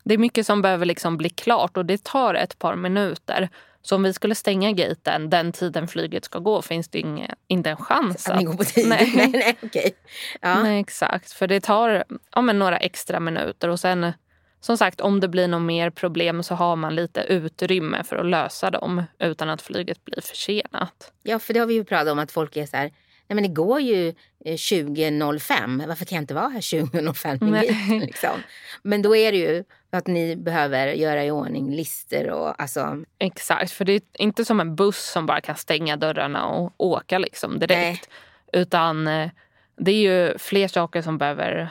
det 0.04 0.14
är 0.14 0.18
mycket 0.18 0.46
som 0.46 0.62
behöver 0.62 0.86
liksom 0.86 1.16
bli 1.16 1.30
klart 1.30 1.76
och 1.76 1.86
det 1.86 2.04
tar 2.04 2.34
ett 2.34 2.58
par 2.58 2.76
minuter. 2.76 3.48
Så 3.82 3.96
om 3.96 4.02
vi 4.02 4.12
skulle 4.12 4.34
stänga 4.34 4.72
gaten 4.72 5.30
den 5.30 5.52
tiden 5.52 5.88
flyget 5.88 6.24
ska 6.24 6.38
gå 6.38 6.62
finns 6.62 6.88
det 6.88 6.98
inge, 6.98 7.34
inte 7.46 7.70
en 7.70 7.76
chans. 7.76 8.28
Att 8.28 8.38
ni 8.38 8.44
går 8.44 8.54
på 8.54 8.64
tid? 8.64 8.88
Nej. 8.88 9.12
nej, 9.16 9.56
nej. 9.74 9.96
Ja. 10.40 10.62
Nej, 10.62 10.80
exakt. 10.80 11.32
För 11.32 11.46
det 11.46 11.60
tar 11.60 12.04
ja, 12.34 12.40
några 12.40 12.76
extra 12.76 13.20
minuter. 13.20 13.68
Och 13.68 13.80
sen, 13.80 14.12
som 14.60 14.76
sagt, 14.76 15.00
om 15.00 15.20
det 15.20 15.28
blir 15.28 15.48
något 15.48 15.62
mer 15.62 15.90
problem 15.90 16.42
så 16.42 16.54
har 16.54 16.76
man 16.76 16.94
lite 16.94 17.20
utrymme 17.20 18.04
för 18.04 18.16
att 18.16 18.26
lösa 18.26 18.70
dem 18.70 19.02
utan 19.18 19.48
att 19.48 19.62
flyget 19.62 20.04
blir 20.04 20.20
försenat. 20.20 21.12
ja, 21.22 21.38
för 21.38 21.54
det 21.54 21.60
har 21.60 21.66
vi 21.66 21.74
ju 21.74 21.84
pratat 21.84 22.12
om 22.12 22.18
att 22.18 22.32
folk 22.32 22.56
är 22.56 22.66
så 22.66 22.76
här, 22.76 22.92
nej 23.26 23.34
men 23.34 23.42
det 23.42 23.48
går 23.48 23.80
ju 23.80 24.08
eh, 24.44 24.54
20.05, 24.54 25.86
varför 25.86 26.04
kan 26.04 26.16
jag 26.16 26.22
inte 26.22 26.34
vara 26.34 26.48
här 26.48 26.60
20.05 26.60 27.44
med 27.44 27.50
Nej. 27.50 27.66
gaten, 27.66 27.98
liksom? 28.06 28.42
Men 28.82 29.02
då 29.02 29.16
är 29.16 29.32
det 29.32 29.38
ju 29.38 29.64
att 29.90 30.06
ni 30.06 30.36
behöver 30.36 30.86
göra 30.86 31.24
i 31.24 31.30
ordning 31.30 31.74
listor 31.76 32.30
och 32.30 32.62
alltså, 32.62 33.04
Exakt, 33.18 33.72
för 33.72 33.84
det 33.84 33.92
är 33.92 34.02
inte 34.18 34.44
som 34.44 34.60
en 34.60 34.76
buss 34.76 35.10
som 35.10 35.26
bara 35.26 35.40
kan 35.40 35.56
stänga 35.56 35.96
dörrarna 35.96 36.46
och 36.46 36.72
åka 36.76 37.18
liksom 37.18 37.58
direkt. 37.58 38.08
Utan 38.52 39.06
eh, 39.08 39.30
det 39.76 39.90
är 39.90 40.28
ju 40.30 40.38
fler 40.38 40.68
saker 40.68 41.02
som 41.02 41.18
behöver... 41.18 41.70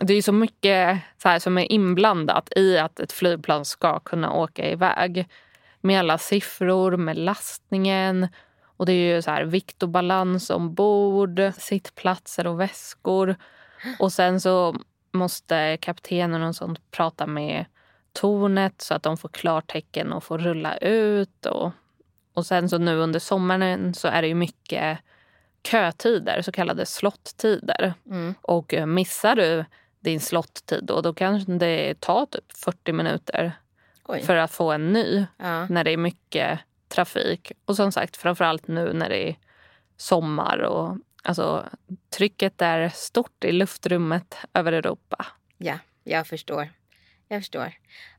Det 0.00 0.14
är 0.14 0.22
så 0.22 0.32
mycket 0.32 1.00
så 1.22 1.28
här, 1.28 1.38
som 1.38 1.58
är 1.58 1.72
inblandat 1.72 2.52
i 2.56 2.78
att 2.78 3.00
ett 3.00 3.12
flygplan 3.12 3.64
ska 3.64 4.00
kunna 4.00 4.32
åka 4.32 4.70
iväg. 4.70 5.28
Med 5.80 5.98
alla 5.98 6.18
siffror, 6.18 6.96
med 6.96 7.18
lastningen. 7.18 8.28
Och 8.62 8.86
det 8.86 8.92
är 8.92 9.14
ju 9.14 9.22
så 9.22 9.30
här 9.30 9.44
vikt 9.44 9.82
och 9.82 9.88
balans 9.88 10.50
ombord, 10.50 11.40
sittplatser 11.58 12.46
och 12.46 12.60
väskor. 12.60 13.36
Och 13.98 14.12
sen 14.12 14.40
så 14.40 14.76
måste 15.12 15.76
kaptenen 15.76 16.42
och 16.42 16.56
sånt 16.56 16.90
prata 16.90 17.26
med 17.26 17.64
tornet 18.12 18.82
så 18.82 18.94
att 18.94 19.02
de 19.02 19.16
får 19.16 19.28
klartecken 19.28 20.12
och 20.12 20.24
får 20.24 20.38
rulla 20.38 20.76
ut. 20.76 21.46
Och, 21.46 21.72
och 22.34 22.46
sen 22.46 22.68
så 22.68 22.78
nu 22.78 22.96
under 22.96 23.18
sommaren 23.20 23.94
så 23.94 24.08
är 24.08 24.22
det 24.22 24.28
ju 24.28 24.34
mycket 24.34 24.98
kötider, 25.66 26.42
så 26.42 26.52
kallade 26.52 26.86
slottider. 26.86 27.94
mm, 28.06 28.34
Och 28.42 28.74
missar 28.86 29.36
du 29.36 29.64
din 30.06 30.20
slottid 30.20 30.84
då, 30.84 31.00
då 31.00 31.14
kan 31.14 31.58
det 31.58 32.00
ta 32.00 32.26
typ 32.26 32.52
40 32.52 32.92
minuter 32.92 33.52
oj. 34.04 34.22
för 34.22 34.36
att 34.36 34.50
få 34.52 34.72
en 34.72 34.92
ny 34.92 35.26
Ja. 35.38 35.66
när 35.66 35.84
det 35.84 35.90
är 35.90 35.96
mycket 35.96 36.58
trafik. 36.88 37.52
Och 37.64 37.76
som 37.76 37.92
sagt, 37.92 38.16
framförallt 38.16 38.68
nu 38.68 38.92
när 38.92 39.08
det 39.08 39.28
är 39.28 39.36
sommar 39.96 40.58
och 40.58 40.98
alltså, 41.22 41.64
trycket 42.16 42.62
är 42.62 42.88
stort 42.88 43.44
i 43.44 43.52
luftrummet 43.52 44.36
över 44.54 44.72
Europa. 44.72 45.26
Ja, 45.58 45.78
jag 46.04 46.26
förstår. 46.26 46.68
Jag 47.28 47.40
förstår. 47.40 47.72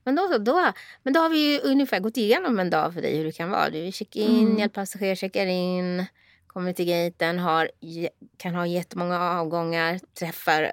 Men 0.04 0.16
då, 0.16 0.38
då, 0.38 0.72
men 1.04 1.14
då 1.14 1.20
har 1.20 1.30
vi 1.30 1.54
ju 1.54 1.60
ungefär 1.60 2.00
gått 2.00 2.18
igenom 2.18 2.60
en 2.60 2.70
dag 2.70 2.94
för 2.94 3.02
dig 3.02 3.18
hur 3.18 3.24
det 3.26 3.32
kan 3.32 3.50
vara. 3.50 3.70
Du 3.70 3.92
checkar 3.92 4.22
in, 4.22 4.40
Mm. 4.48 4.58
hjälper 4.58 4.82
passagerare, 4.82 5.16
checkar 5.16 5.46
in, 5.46 6.06
kommer 6.48 6.74
till 6.74 6.86
gaten, 6.86 7.40
har, 7.40 7.72
kan 8.38 8.56
ha 8.56 8.66
jättemånga 8.68 9.20
avgångar, 9.40 10.00
träffar 10.20 10.72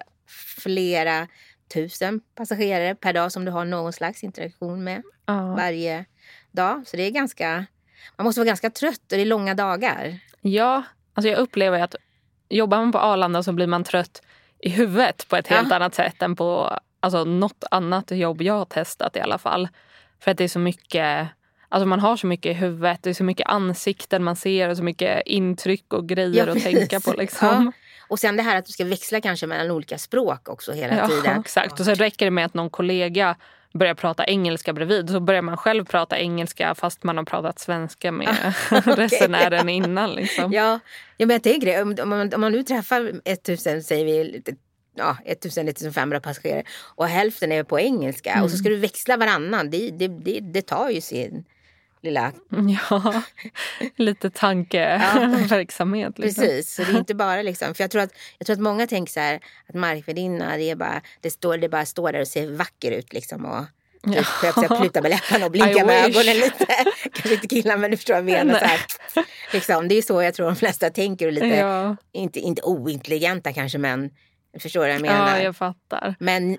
flera 0.58 1.28
tusen 1.74 2.20
passagerare 2.34 2.94
per 2.94 3.12
dag 3.12 3.32
som 3.32 3.44
du 3.44 3.50
har 3.52 3.64
någon 3.64 3.92
slags 3.92 4.24
interaktion 4.24 4.84
med 4.84 5.02
Ja. 5.26 5.54
varje 5.54 6.04
dag. 6.52 6.82
Så 6.86 6.96
det 6.96 7.02
är 7.02 7.10
ganska, 7.10 7.66
man 8.16 8.24
måste 8.24 8.40
vara 8.40 8.46
ganska 8.46 8.70
trött 8.70 8.98
och 9.12 9.16
det 9.16 9.20
är 9.20 9.26
långa 9.26 9.54
dagar. 9.54 10.18
Ja, 10.40 10.82
alltså 11.14 11.28
jag 11.30 11.38
upplever 11.38 11.80
att 11.80 11.94
jobbar 12.48 12.78
man 12.78 12.92
på 12.92 12.98
Arlanda 12.98 13.42
så 13.42 13.52
blir 13.52 13.66
man 13.66 13.84
trött 13.84 14.22
i 14.58 14.68
huvudet 14.68 15.28
på 15.28 15.36
ett 15.36 15.46
helt 15.48 15.70
Ja. 15.70 15.76
annat 15.76 15.94
sätt 15.94 16.22
än 16.22 16.36
på 16.36 16.78
alltså, 17.00 17.24
något 17.24 17.64
annat 17.70 18.10
jobb 18.10 18.42
jag 18.42 18.54
har 18.54 18.64
testat 18.64 19.16
i 19.16 19.20
alla 19.20 19.38
fall. 19.38 19.68
För 20.20 20.30
att 20.30 20.38
det 20.38 20.44
är 20.44 20.48
så 20.48 20.58
mycket, 20.58 21.28
alltså 21.68 21.86
man 21.86 22.00
har 22.00 22.16
så 22.16 22.26
mycket 22.26 22.50
i 22.50 22.54
huvudet, 22.54 23.02
det 23.02 23.10
är 23.10 23.14
så 23.14 23.24
mycket 23.24 23.46
ansikten 23.48 24.24
man 24.24 24.36
ser 24.36 24.68
och 24.68 24.76
så 24.76 24.82
mycket 24.82 25.22
intryck 25.26 25.92
och 25.92 26.08
grejer 26.08 26.46
Ja, 26.46 26.52
att 26.56 26.62
tänka 26.62 27.00
på. 27.00 27.12
Liksom. 27.12 27.72
Och 28.08 28.18
sen 28.18 28.36
det 28.36 28.42
här 28.42 28.56
att 28.56 28.66
du 28.66 28.72
ska 28.72 28.84
växla 28.84 29.20
kanske 29.20 29.46
mellan 29.46 29.70
olika 29.70 29.98
språk 29.98 30.48
också 30.48 30.72
hela 30.72 30.96
Ja, 30.96 31.08
tiden. 31.08 31.40
exakt. 31.40 31.80
Och 31.80 31.86
sen 31.86 31.94
räcker 31.94 32.24
det 32.26 32.30
med 32.30 32.44
att 32.46 32.54
någon 32.54 32.70
kollega 32.70 33.36
börjar 33.74 33.94
prata 33.94 34.24
engelska 34.26 34.72
bredvid 34.72 35.10
så 35.10 35.20
börjar 35.20 35.42
man 35.42 35.56
själv 35.56 35.84
prata 35.84 36.18
engelska 36.18 36.74
fast 36.74 37.02
man 37.02 37.16
har 37.16 37.24
pratat 37.24 37.58
svenska 37.58 38.12
med 38.12 38.54
resenären 38.84 39.68
innan. 39.68 40.10
Liksom. 40.12 40.52
Ja, 40.52 40.80
ja 41.16 41.26
men 41.26 41.34
jag 41.34 41.42
tänker 41.42 41.66
det. 41.66 42.02
Om, 42.02 42.08
man, 42.08 42.34
om 42.34 42.40
man 42.40 42.52
nu 42.52 42.62
träffar 42.62 43.12
1000, 43.24 43.82
säger 43.82 44.04
vi, 44.04 44.42
ja, 44.96 45.16
1000-1500 45.26 46.20
passagerare 46.20 46.64
och 46.94 47.06
hälften 47.08 47.52
är 47.52 47.62
på 47.64 47.80
engelska 47.80 48.42
och 48.42 48.50
så 48.50 48.56
ska 48.56 48.68
du 48.68 48.76
växla 48.76 49.16
varannan. 49.16 49.70
Det, 49.70 49.90
det, 49.90 50.08
det, 50.08 50.40
det 50.40 50.62
tar 50.62 50.90
ju 50.90 51.00
sin 51.00 51.44
lilla... 52.04 52.32
Ja, 52.90 53.22
lite 53.96 54.30
tankeverksamhet. 54.30 56.18
Liksom. 56.18 56.44
Precis, 56.44 56.74
så 56.74 56.82
det 56.84 56.90
är 56.92 56.98
inte 56.98 57.14
bara 57.14 57.42
liksom... 57.42 57.74
För 57.74 57.84
jag 57.84 57.90
tror 57.90 58.02
att, 58.02 58.10
jag 58.38 58.46
tror 58.46 58.54
att 58.54 58.60
många 58.60 58.86
tänker 58.86 59.12
så 59.12 59.20
här 59.20 59.40
att 59.68 59.74
markvärdinna, 59.74 60.56
det 60.56 60.70
är 60.70 60.76
bara, 60.76 61.02
det 61.20 61.30
står, 61.30 61.56
det 61.58 61.68
bara 61.68 61.86
står 61.86 62.12
där 62.12 62.20
och 62.20 62.28
ser 62.28 62.50
vacker 62.50 62.90
ut 62.90 63.12
liksom 63.12 63.44
och 63.44 63.64
typ, 64.14 64.26
Ja. 64.42 64.52
ja. 64.68 64.76
pluta 64.80 65.02
med 65.02 65.10
läpparna 65.10 65.44
och 65.46 65.50
blinka 65.52 65.80
I 65.80 65.84
med 65.84 66.06
wish. 66.06 66.16
ögonen 66.16 66.36
lite. 66.36 66.66
Kanske 67.12 67.34
inte 67.34 67.46
killar 67.48 67.76
men 67.76 67.90
du 67.90 67.96
förstår 67.96 68.14
vad 68.14 68.22
jag 68.22 68.24
menar. 68.46 68.58
Så 68.58 68.64
här. 68.64 68.80
liksom. 69.52 69.88
Det 69.88 69.94
är 69.94 70.02
så 70.02 70.22
jag 70.22 70.34
tror 70.34 70.46
de 70.46 70.56
flesta 70.56 70.90
tänker 70.90 71.26
och 71.26 71.32
lite, 71.32 71.46
Ja. 71.46 71.96
inte, 72.12 72.40
inte 72.40 72.62
ointelligenta 72.62 73.52
kanske 73.52 73.78
men 73.78 74.10
förstår 74.58 74.80
du 74.80 74.86
vad 74.86 74.94
jag 74.94 75.02
menar? 75.02 75.36
ja, 75.36 75.42
jag 75.42 75.56
fattar. 75.56 76.14
Men 76.18 76.56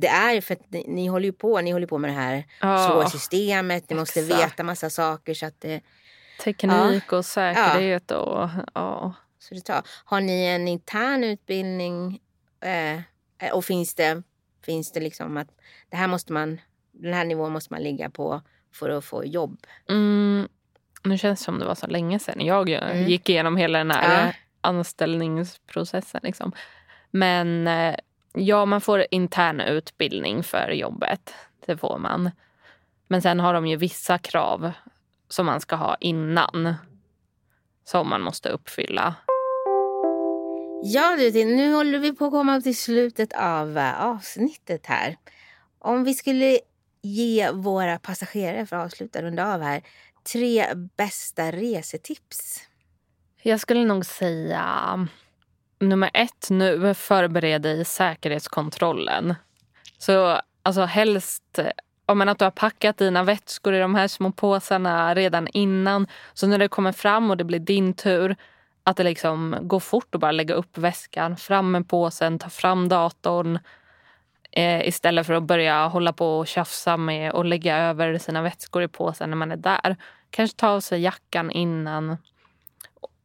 det 0.00 0.08
är 0.08 0.40
för 0.40 0.54
att 0.54 0.70
ni, 0.70 0.84
ni 0.88 1.06
håller 1.06 1.26
ju 1.26 1.32
på, 1.32 1.60
ni 1.60 1.70
håller 1.70 1.86
på 1.86 1.98
med 1.98 2.10
det 2.10 2.14
här 2.14 2.44
svåra 2.60 3.02
Ja. 3.02 3.10
systemet, 3.10 3.90
ni 3.90 3.96
måste 3.96 4.20
exakt. 4.20 4.42
veta 4.42 4.62
massa 4.62 4.90
saker 4.90 5.34
så 5.34 5.46
att 5.46 5.60
det, 5.60 5.80
Teknik 6.44 7.12
och 7.12 7.24
säkerhet 7.24 8.10
och 8.10 8.48
ja. 8.74 9.14
så 9.38 9.54
det 9.54 9.60
tar. 9.60 9.82
Har 10.04 10.20
ni 10.20 10.44
en 10.46 10.68
intern 10.68 11.24
utbildning 11.24 12.20
eh, 12.60 13.52
och 13.52 13.64
finns 13.64 13.94
det, 13.94 14.22
finns 14.64 14.92
det 14.92 15.00
liksom 15.00 15.36
att 15.36 15.48
det 15.90 15.96
här 15.96 16.06
måste 16.08 16.32
man, 16.32 16.60
den 16.92 17.12
här 17.14 17.24
nivån 17.24 17.52
måste 17.52 17.72
man 17.74 17.82
ligga 17.82 18.10
på 18.10 18.42
för 18.74 18.90
att 18.90 19.04
få 19.04 19.24
jobb? 19.24 19.66
Mm, 19.88 20.48
nu 21.04 21.18
känns 21.18 21.38
det 21.40 21.44
som 21.44 21.58
det 21.58 21.64
var 21.64 21.74
så 21.74 21.86
länge 21.86 22.18
sedan 22.18 22.46
jag 22.46 22.68
Mm. 22.70 23.06
gick 23.08 23.28
igenom 23.28 23.56
hela 23.56 23.78
den 23.78 23.90
här 23.90 24.26
Ja. 24.26 24.32
anställningsprocessen. 24.60 26.20
Liksom. 26.22 26.52
Men 27.10 27.66
eh, 27.66 27.94
ja, 28.34 28.64
man 28.64 28.80
får 28.80 29.06
intern 29.10 29.60
utbildning 29.60 30.42
för 30.42 30.70
jobbet. 30.70 31.34
Det 31.66 31.76
får 31.76 31.98
man. 31.98 32.30
Men 33.06 33.22
sen 33.22 33.40
har 33.40 33.54
de 33.54 33.66
ju 33.66 33.76
vissa 33.76 34.18
krav 34.18 34.72
som 35.28 35.46
man 35.46 35.60
ska 35.60 35.76
ha 35.76 35.96
innan. 36.00 36.74
Som 37.84 38.08
man 38.08 38.20
måste 38.20 38.48
uppfylla. 38.48 39.14
Ja 40.82 41.16
du, 41.16 41.44
nu 41.44 41.72
håller 41.72 41.98
vi 41.98 42.12
på 42.12 42.24
att 42.24 42.30
komma 42.30 42.60
till 42.60 42.76
slutet 42.76 43.32
av 43.32 43.78
eh, 43.78 44.04
avsnittet 44.04 44.86
här. 44.86 45.16
Om 45.78 46.04
vi 46.04 46.14
skulle 46.14 46.58
ge 47.02 47.50
våra 47.50 47.98
passagerare, 47.98 48.66
för 48.66 48.76
att 48.76 48.84
avsluta 48.84 49.22
runda 49.22 49.54
av 49.54 49.62
här, 49.62 49.82
tre 50.32 50.74
bästa 50.96 51.52
resetips. 51.52 52.60
Jag 53.42 53.60
skulle 53.60 53.84
nog 53.84 54.06
säga 54.06 55.08
nummer 55.80 56.10
ett 56.14 56.50
nu, 56.50 56.94
förbered 56.94 57.62
dig 57.62 57.80
i 57.80 57.84
säkerhetskontrollen. 57.84 59.34
Så 59.98 60.40
alltså 60.62 60.82
helst 60.82 61.58
om 62.06 62.18
man 62.18 62.28
att 62.28 62.38
du 62.38 62.44
har 62.44 62.50
packat 62.50 62.98
dina 62.98 63.22
vätskor 63.22 63.74
i 63.74 63.78
de 63.78 63.94
här 63.94 64.08
små 64.08 64.32
påsarna 64.32 65.14
redan 65.14 65.48
innan. 65.48 66.06
Så 66.34 66.46
när 66.46 66.58
det 66.58 66.68
kommer 66.68 66.92
fram 66.92 67.30
och 67.30 67.36
det 67.36 67.44
blir 67.44 67.58
din 67.58 67.94
tur 67.94 68.36
att 68.84 68.96
det 68.96 69.04
liksom 69.04 69.56
går 69.62 69.80
fort 69.80 70.14
och 70.14 70.20
bara 70.20 70.32
lägga 70.32 70.54
upp 70.54 70.78
väskan, 70.78 71.36
fram 71.36 71.70
med 71.70 71.88
påsen, 71.88 72.38
ta 72.38 72.48
fram 72.50 72.88
datorn 72.88 73.58
eh, 74.50 74.88
istället 74.88 75.26
för 75.26 75.34
att 75.34 75.42
börja 75.42 75.86
hålla 75.86 76.12
på 76.12 76.38
och 76.38 76.46
tjafsa 76.46 76.96
med 76.96 77.32
och 77.32 77.44
lägga 77.44 77.76
över 77.76 78.18
sina 78.18 78.42
vätskor 78.42 78.82
i 78.82 78.88
påsen 78.88 79.30
när 79.30 79.36
man 79.36 79.52
är 79.52 79.56
där. 79.56 79.96
Kanske 80.30 80.56
ta 80.56 80.68
av 80.68 80.80
sig 80.80 81.00
jackan 81.00 81.50
innan. 81.50 82.16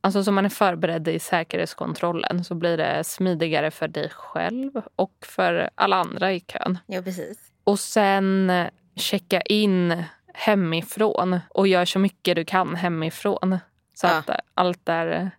Alltså 0.05 0.23
så 0.23 0.31
man 0.31 0.45
är 0.45 0.49
förberedd 0.49 1.07
i 1.07 1.19
säkerhetskontrollen 1.19 2.43
så 2.43 2.55
blir 2.55 2.77
det 2.77 3.03
smidigare 3.03 3.71
för 3.71 3.87
dig 3.87 4.09
själv 4.09 4.81
och 4.95 5.13
för 5.25 5.69
alla 5.75 5.95
andra 5.95 6.33
i 6.33 6.39
kön. 6.39 6.77
Ja, 6.85 7.01
precis. 7.01 7.37
Och 7.63 7.79
sen 7.79 8.49
eh, 8.49 8.67
checka 8.95 9.41
in 9.41 10.03
hemifrån 10.33 11.39
och 11.49 11.67
gör 11.67 11.85
så 11.85 11.99
mycket 11.99 12.35
du 12.35 12.45
kan 12.45 12.75
hemifrån. 12.75 13.57
Så 13.93 14.07
Ja. 14.07 14.17
att 14.17 14.29
eh, 14.29 14.35
allt 14.53 14.89
är... 14.89 15.31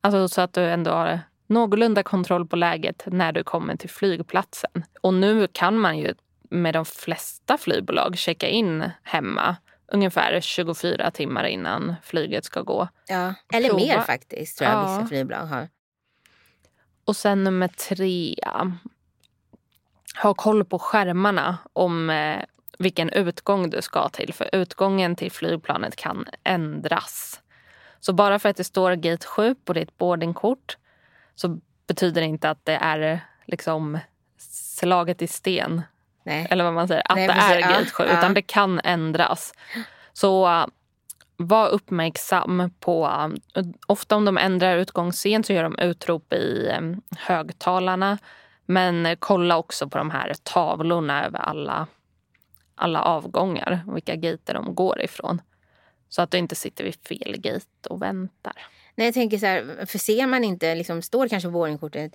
Alltså 0.00 0.28
så 0.28 0.40
att 0.40 0.52
du 0.52 0.64
ändå 0.64 0.90
har 0.90 1.20
någorlunda 1.46 2.02
kontroll 2.02 2.46
på 2.46 2.56
läget 2.56 3.02
när 3.06 3.32
du 3.32 3.44
kommer 3.44 3.76
till 3.76 3.90
flygplatsen. 3.90 4.84
Och 5.00 5.14
nu 5.14 5.46
kan 5.52 5.78
man 5.78 5.98
ju 5.98 6.14
med 6.50 6.74
de 6.74 6.84
flesta 6.84 7.58
flygbolag 7.58 8.18
checka 8.18 8.48
in 8.48 8.90
hemma 9.02 9.56
ungefär 9.92 10.40
24 10.40 11.10
timmar 11.10 11.44
innan 11.44 11.94
flyget 12.02 12.44
ska 12.44 12.62
gå. 12.62 12.88
Ja. 13.08 13.34
Eller 13.54 13.68
Prova. 13.68 13.80
mer 13.86 14.00
faktiskt, 14.00 14.58
tror 14.58 14.70
jag 14.70 14.78
Ja. 14.78 14.96
vissa 14.96 15.06
flygbolag 15.08 15.46
har. 15.46 15.68
Och 17.04 17.16
sen 17.16 17.44
nummer 17.44 17.68
tre. 17.68 18.34
Ha 20.22 20.34
koll 20.34 20.64
på 20.64 20.78
skärmarna 20.78 21.58
om 21.72 22.10
eh, 22.10 22.42
vilken 22.78 23.10
utgång 23.10 23.70
du 23.70 23.82
ska 23.82 24.08
till. 24.08 24.34
För 24.34 24.48
utgången 24.52 25.16
till 25.16 25.32
flygplanet 25.32 25.96
kan 25.96 26.26
ändras. 26.44 27.40
Så 28.00 28.12
bara 28.12 28.38
för 28.38 28.48
att 28.48 28.56
det 28.56 28.64
står 28.64 28.92
gate 28.94 29.26
7 29.26 29.54
på 29.54 29.72
ditt 29.72 29.98
boardingkort 29.98 30.76
så 31.34 31.60
betyder 31.86 32.20
det 32.20 32.26
inte 32.26 32.50
att 32.50 32.64
det 32.64 32.74
är 32.74 33.20
liksom 33.46 33.98
slaget 34.38 35.22
i 35.22 35.26
sten. 35.26 35.82
Nej. 36.22 36.46
Eller 36.50 36.64
vad 36.64 36.72
man 36.72 36.88
säger, 36.88 37.02
att 37.08 37.16
Nej, 37.16 37.26
det 37.26 37.32
precis. 37.34 37.50
är 37.50 37.60
Ja, 37.60 37.68
gate 37.68 37.90
7. 37.90 38.04
ja. 38.04 38.18
Utan 38.18 38.34
det 38.34 38.42
kan 38.42 38.80
ändras. 38.84 39.52
Så 40.12 40.66
var 41.36 41.68
uppmärksam 41.68 42.70
på... 42.80 43.30
Ofta 43.86 44.16
om 44.16 44.24
de 44.24 44.38
ändrar 44.38 44.76
utgångsscen 44.76 45.44
så 45.44 45.52
gör 45.52 45.62
de 45.62 45.78
utrop 45.78 46.32
i 46.32 46.72
högtalarna. 47.18 48.18
Men 48.66 49.16
kolla 49.18 49.56
också 49.58 49.88
på 49.88 49.98
de 49.98 50.10
här 50.10 50.34
tavlorna 50.42 51.26
över 51.26 51.38
alla, 51.38 51.86
alla 52.74 53.02
avgångar. 53.02 53.80
Vilka 53.94 54.16
gater 54.16 54.54
de 54.54 54.74
går 54.74 55.00
ifrån. 55.02 55.40
Så 56.08 56.22
att 56.22 56.30
du 56.30 56.38
inte 56.38 56.54
sitter 56.54 56.84
vid 56.84 56.94
fel 56.94 57.34
gate 57.38 57.88
och 57.90 58.02
väntar. 58.02 58.54
Nej, 58.94 59.06
jag 59.06 59.14
tänker 59.14 59.38
så 59.38 59.46
här, 59.46 59.86
för 59.86 59.98
ser 59.98 60.26
man 60.26 60.44
inte, 60.44 60.74
liksom, 60.74 61.02
står 61.02 61.28
kanske 61.28 61.46
på 61.48 61.52
boardingkortet 61.52 62.12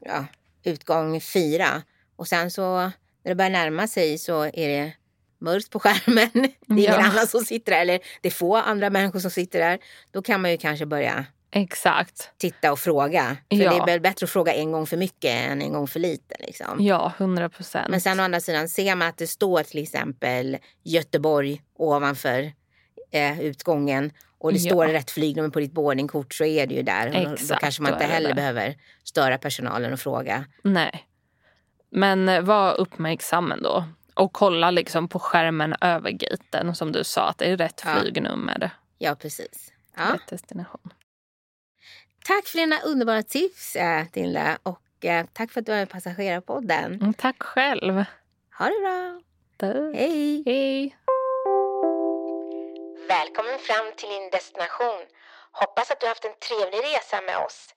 ja, 0.00 0.24
utgång 0.62 1.20
fyra 1.20 1.82
och 2.16 2.28
sen 2.28 2.50
så 2.50 2.90
när 3.24 3.30
det 3.30 3.34
börjar 3.34 3.50
närma 3.50 3.86
sig 3.88 4.18
så 4.18 4.42
är 4.44 4.68
det 4.68 4.92
mörkt 5.40 5.70
på 5.70 5.80
skärmen. 5.80 6.28
Det 6.32 6.72
är 6.74 6.78
ingen 6.78 6.84
Ja. 6.84 6.96
annan 7.10 7.26
som 7.26 7.40
sitter 7.44 7.72
där 7.72 7.80
eller 7.80 8.00
det 8.20 8.28
är 8.28 8.32
få 8.32 8.56
andra 8.56 8.90
människor 8.90 9.18
som 9.20 9.30
sitter 9.30 9.58
där. 9.58 9.78
Då 10.10 10.22
kan 10.22 10.40
man 10.42 10.50
ju 10.50 10.56
kanske 10.56 10.86
börja 10.86 11.26
Exakt. 11.52 12.30
titta 12.38 12.72
och 12.72 12.78
fråga. 12.78 13.36
För 13.50 13.56
Ja. 13.56 13.70
det 13.70 13.76
är 13.78 13.86
väl 13.86 14.00
bättre 14.00 14.24
att 14.24 14.30
fråga 14.30 14.52
en 14.54 14.72
gång 14.72 14.86
för 14.86 14.96
mycket 14.96 15.30
än 15.50 15.62
en 15.62 15.72
gång 15.72 15.86
för 15.88 16.00
lite. 16.00 16.34
Liksom. 16.38 16.76
Ja, 16.80 17.12
100 17.18 17.48
procent. 17.48 17.88
Men 17.90 18.00
sen 18.00 18.20
å 18.20 18.22
andra 18.22 18.40
sidan, 18.40 18.68
ser 18.68 18.94
man 18.94 19.08
att 19.08 19.18
det 19.18 19.26
står 19.26 19.62
till 19.62 19.82
exempel 19.82 20.58
Göteborg 20.84 21.62
ovanför 21.78 22.52
eh, 23.12 23.40
utgången 23.40 24.12
och 24.38 24.52
det 24.52 24.58
Ja. 24.58 24.70
står 24.70 24.86
rätt 24.86 25.10
flygnummer 25.10 25.50
på 25.50 25.60
ditt 25.60 25.72
boardingkort 25.72 26.34
så 26.34 26.44
är 26.44 26.66
det 26.66 26.74
ju 26.74 26.82
där. 26.82 27.06
Och 27.18 27.24
då, 27.28 27.32
Exakt, 27.34 27.60
kanske 27.60 27.82
man 27.82 27.92
inte 27.92 28.04
heller 28.04 28.34
behöver 28.34 28.76
störa 29.04 29.38
personalen 29.38 29.92
och 29.92 30.00
fråga. 30.00 30.44
Nej. 30.64 31.06
Men 31.90 32.28
eh, 32.28 32.42
var 32.42 32.80
uppmärksam 32.80 33.52
ändå. 33.52 33.84
Och 34.14 34.32
kolla 34.32 34.70
liksom 34.70 35.08
på 35.08 35.18
skärmen 35.18 35.74
över 35.80 36.10
gaten 36.10 36.74
som 36.74 36.92
du 36.92 37.04
sa 37.04 37.28
att 37.28 37.38
det 37.38 37.44
är 37.44 37.56
rätt 37.56 37.82
Ja. 37.84 37.94
flygnummer. 38.00 38.70
Ja, 38.98 39.14
precis. 39.14 39.72
Ja. 39.96 40.14
Rätt 40.14 40.26
destination. 40.28 40.92
Tack 42.24 42.46
för 42.46 42.58
dina 42.58 42.80
underbara 42.80 43.22
tips, 43.22 43.76
eh, 43.76 44.04
Tinla. 44.06 44.58
Och 44.62 45.04
eh, 45.04 45.26
tack 45.32 45.50
för 45.52 45.60
att 45.60 45.66
du 45.66 45.72
var 45.72 45.76
med 45.78 45.88
i 45.88 45.90
Passagerarpodden. 45.90 46.94
Mm, 46.94 47.14
tack 47.14 47.42
själv. 47.42 48.04
Ha 48.58 48.64
det 48.66 48.80
bra. 48.80 49.20
Tack. 49.56 49.76
Hej! 49.94 50.42
Hej. 50.46 50.96
Välkommen 53.08 53.58
fram 53.58 53.86
till 53.96 54.08
din 54.08 54.30
destination. 54.30 55.00
Hoppas 55.52 55.90
att 55.90 56.00
du 56.00 56.06
haft 56.06 56.24
en 56.24 56.38
trevlig 56.48 56.78
resa 56.88 57.20
med 57.26 57.36
oss. 57.46 57.74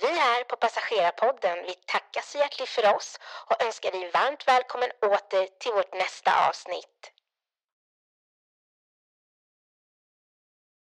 Vi 0.00 0.06
här 0.06 0.44
på 0.44 0.56
Passagerarpodden 0.56 1.64
vi 1.66 1.74
tackar 1.74 2.20
så 2.20 2.38
hjärtligt 2.38 2.68
för 2.68 2.94
oss 2.94 3.18
och 3.50 3.62
önskar 3.62 3.90
dig 3.90 4.10
varmt 4.10 4.48
välkommen 4.48 4.90
åter 5.02 5.48
till 5.60 5.72
vårt 5.72 5.94
nästa 5.94 6.48
avsnitt. 6.48 7.12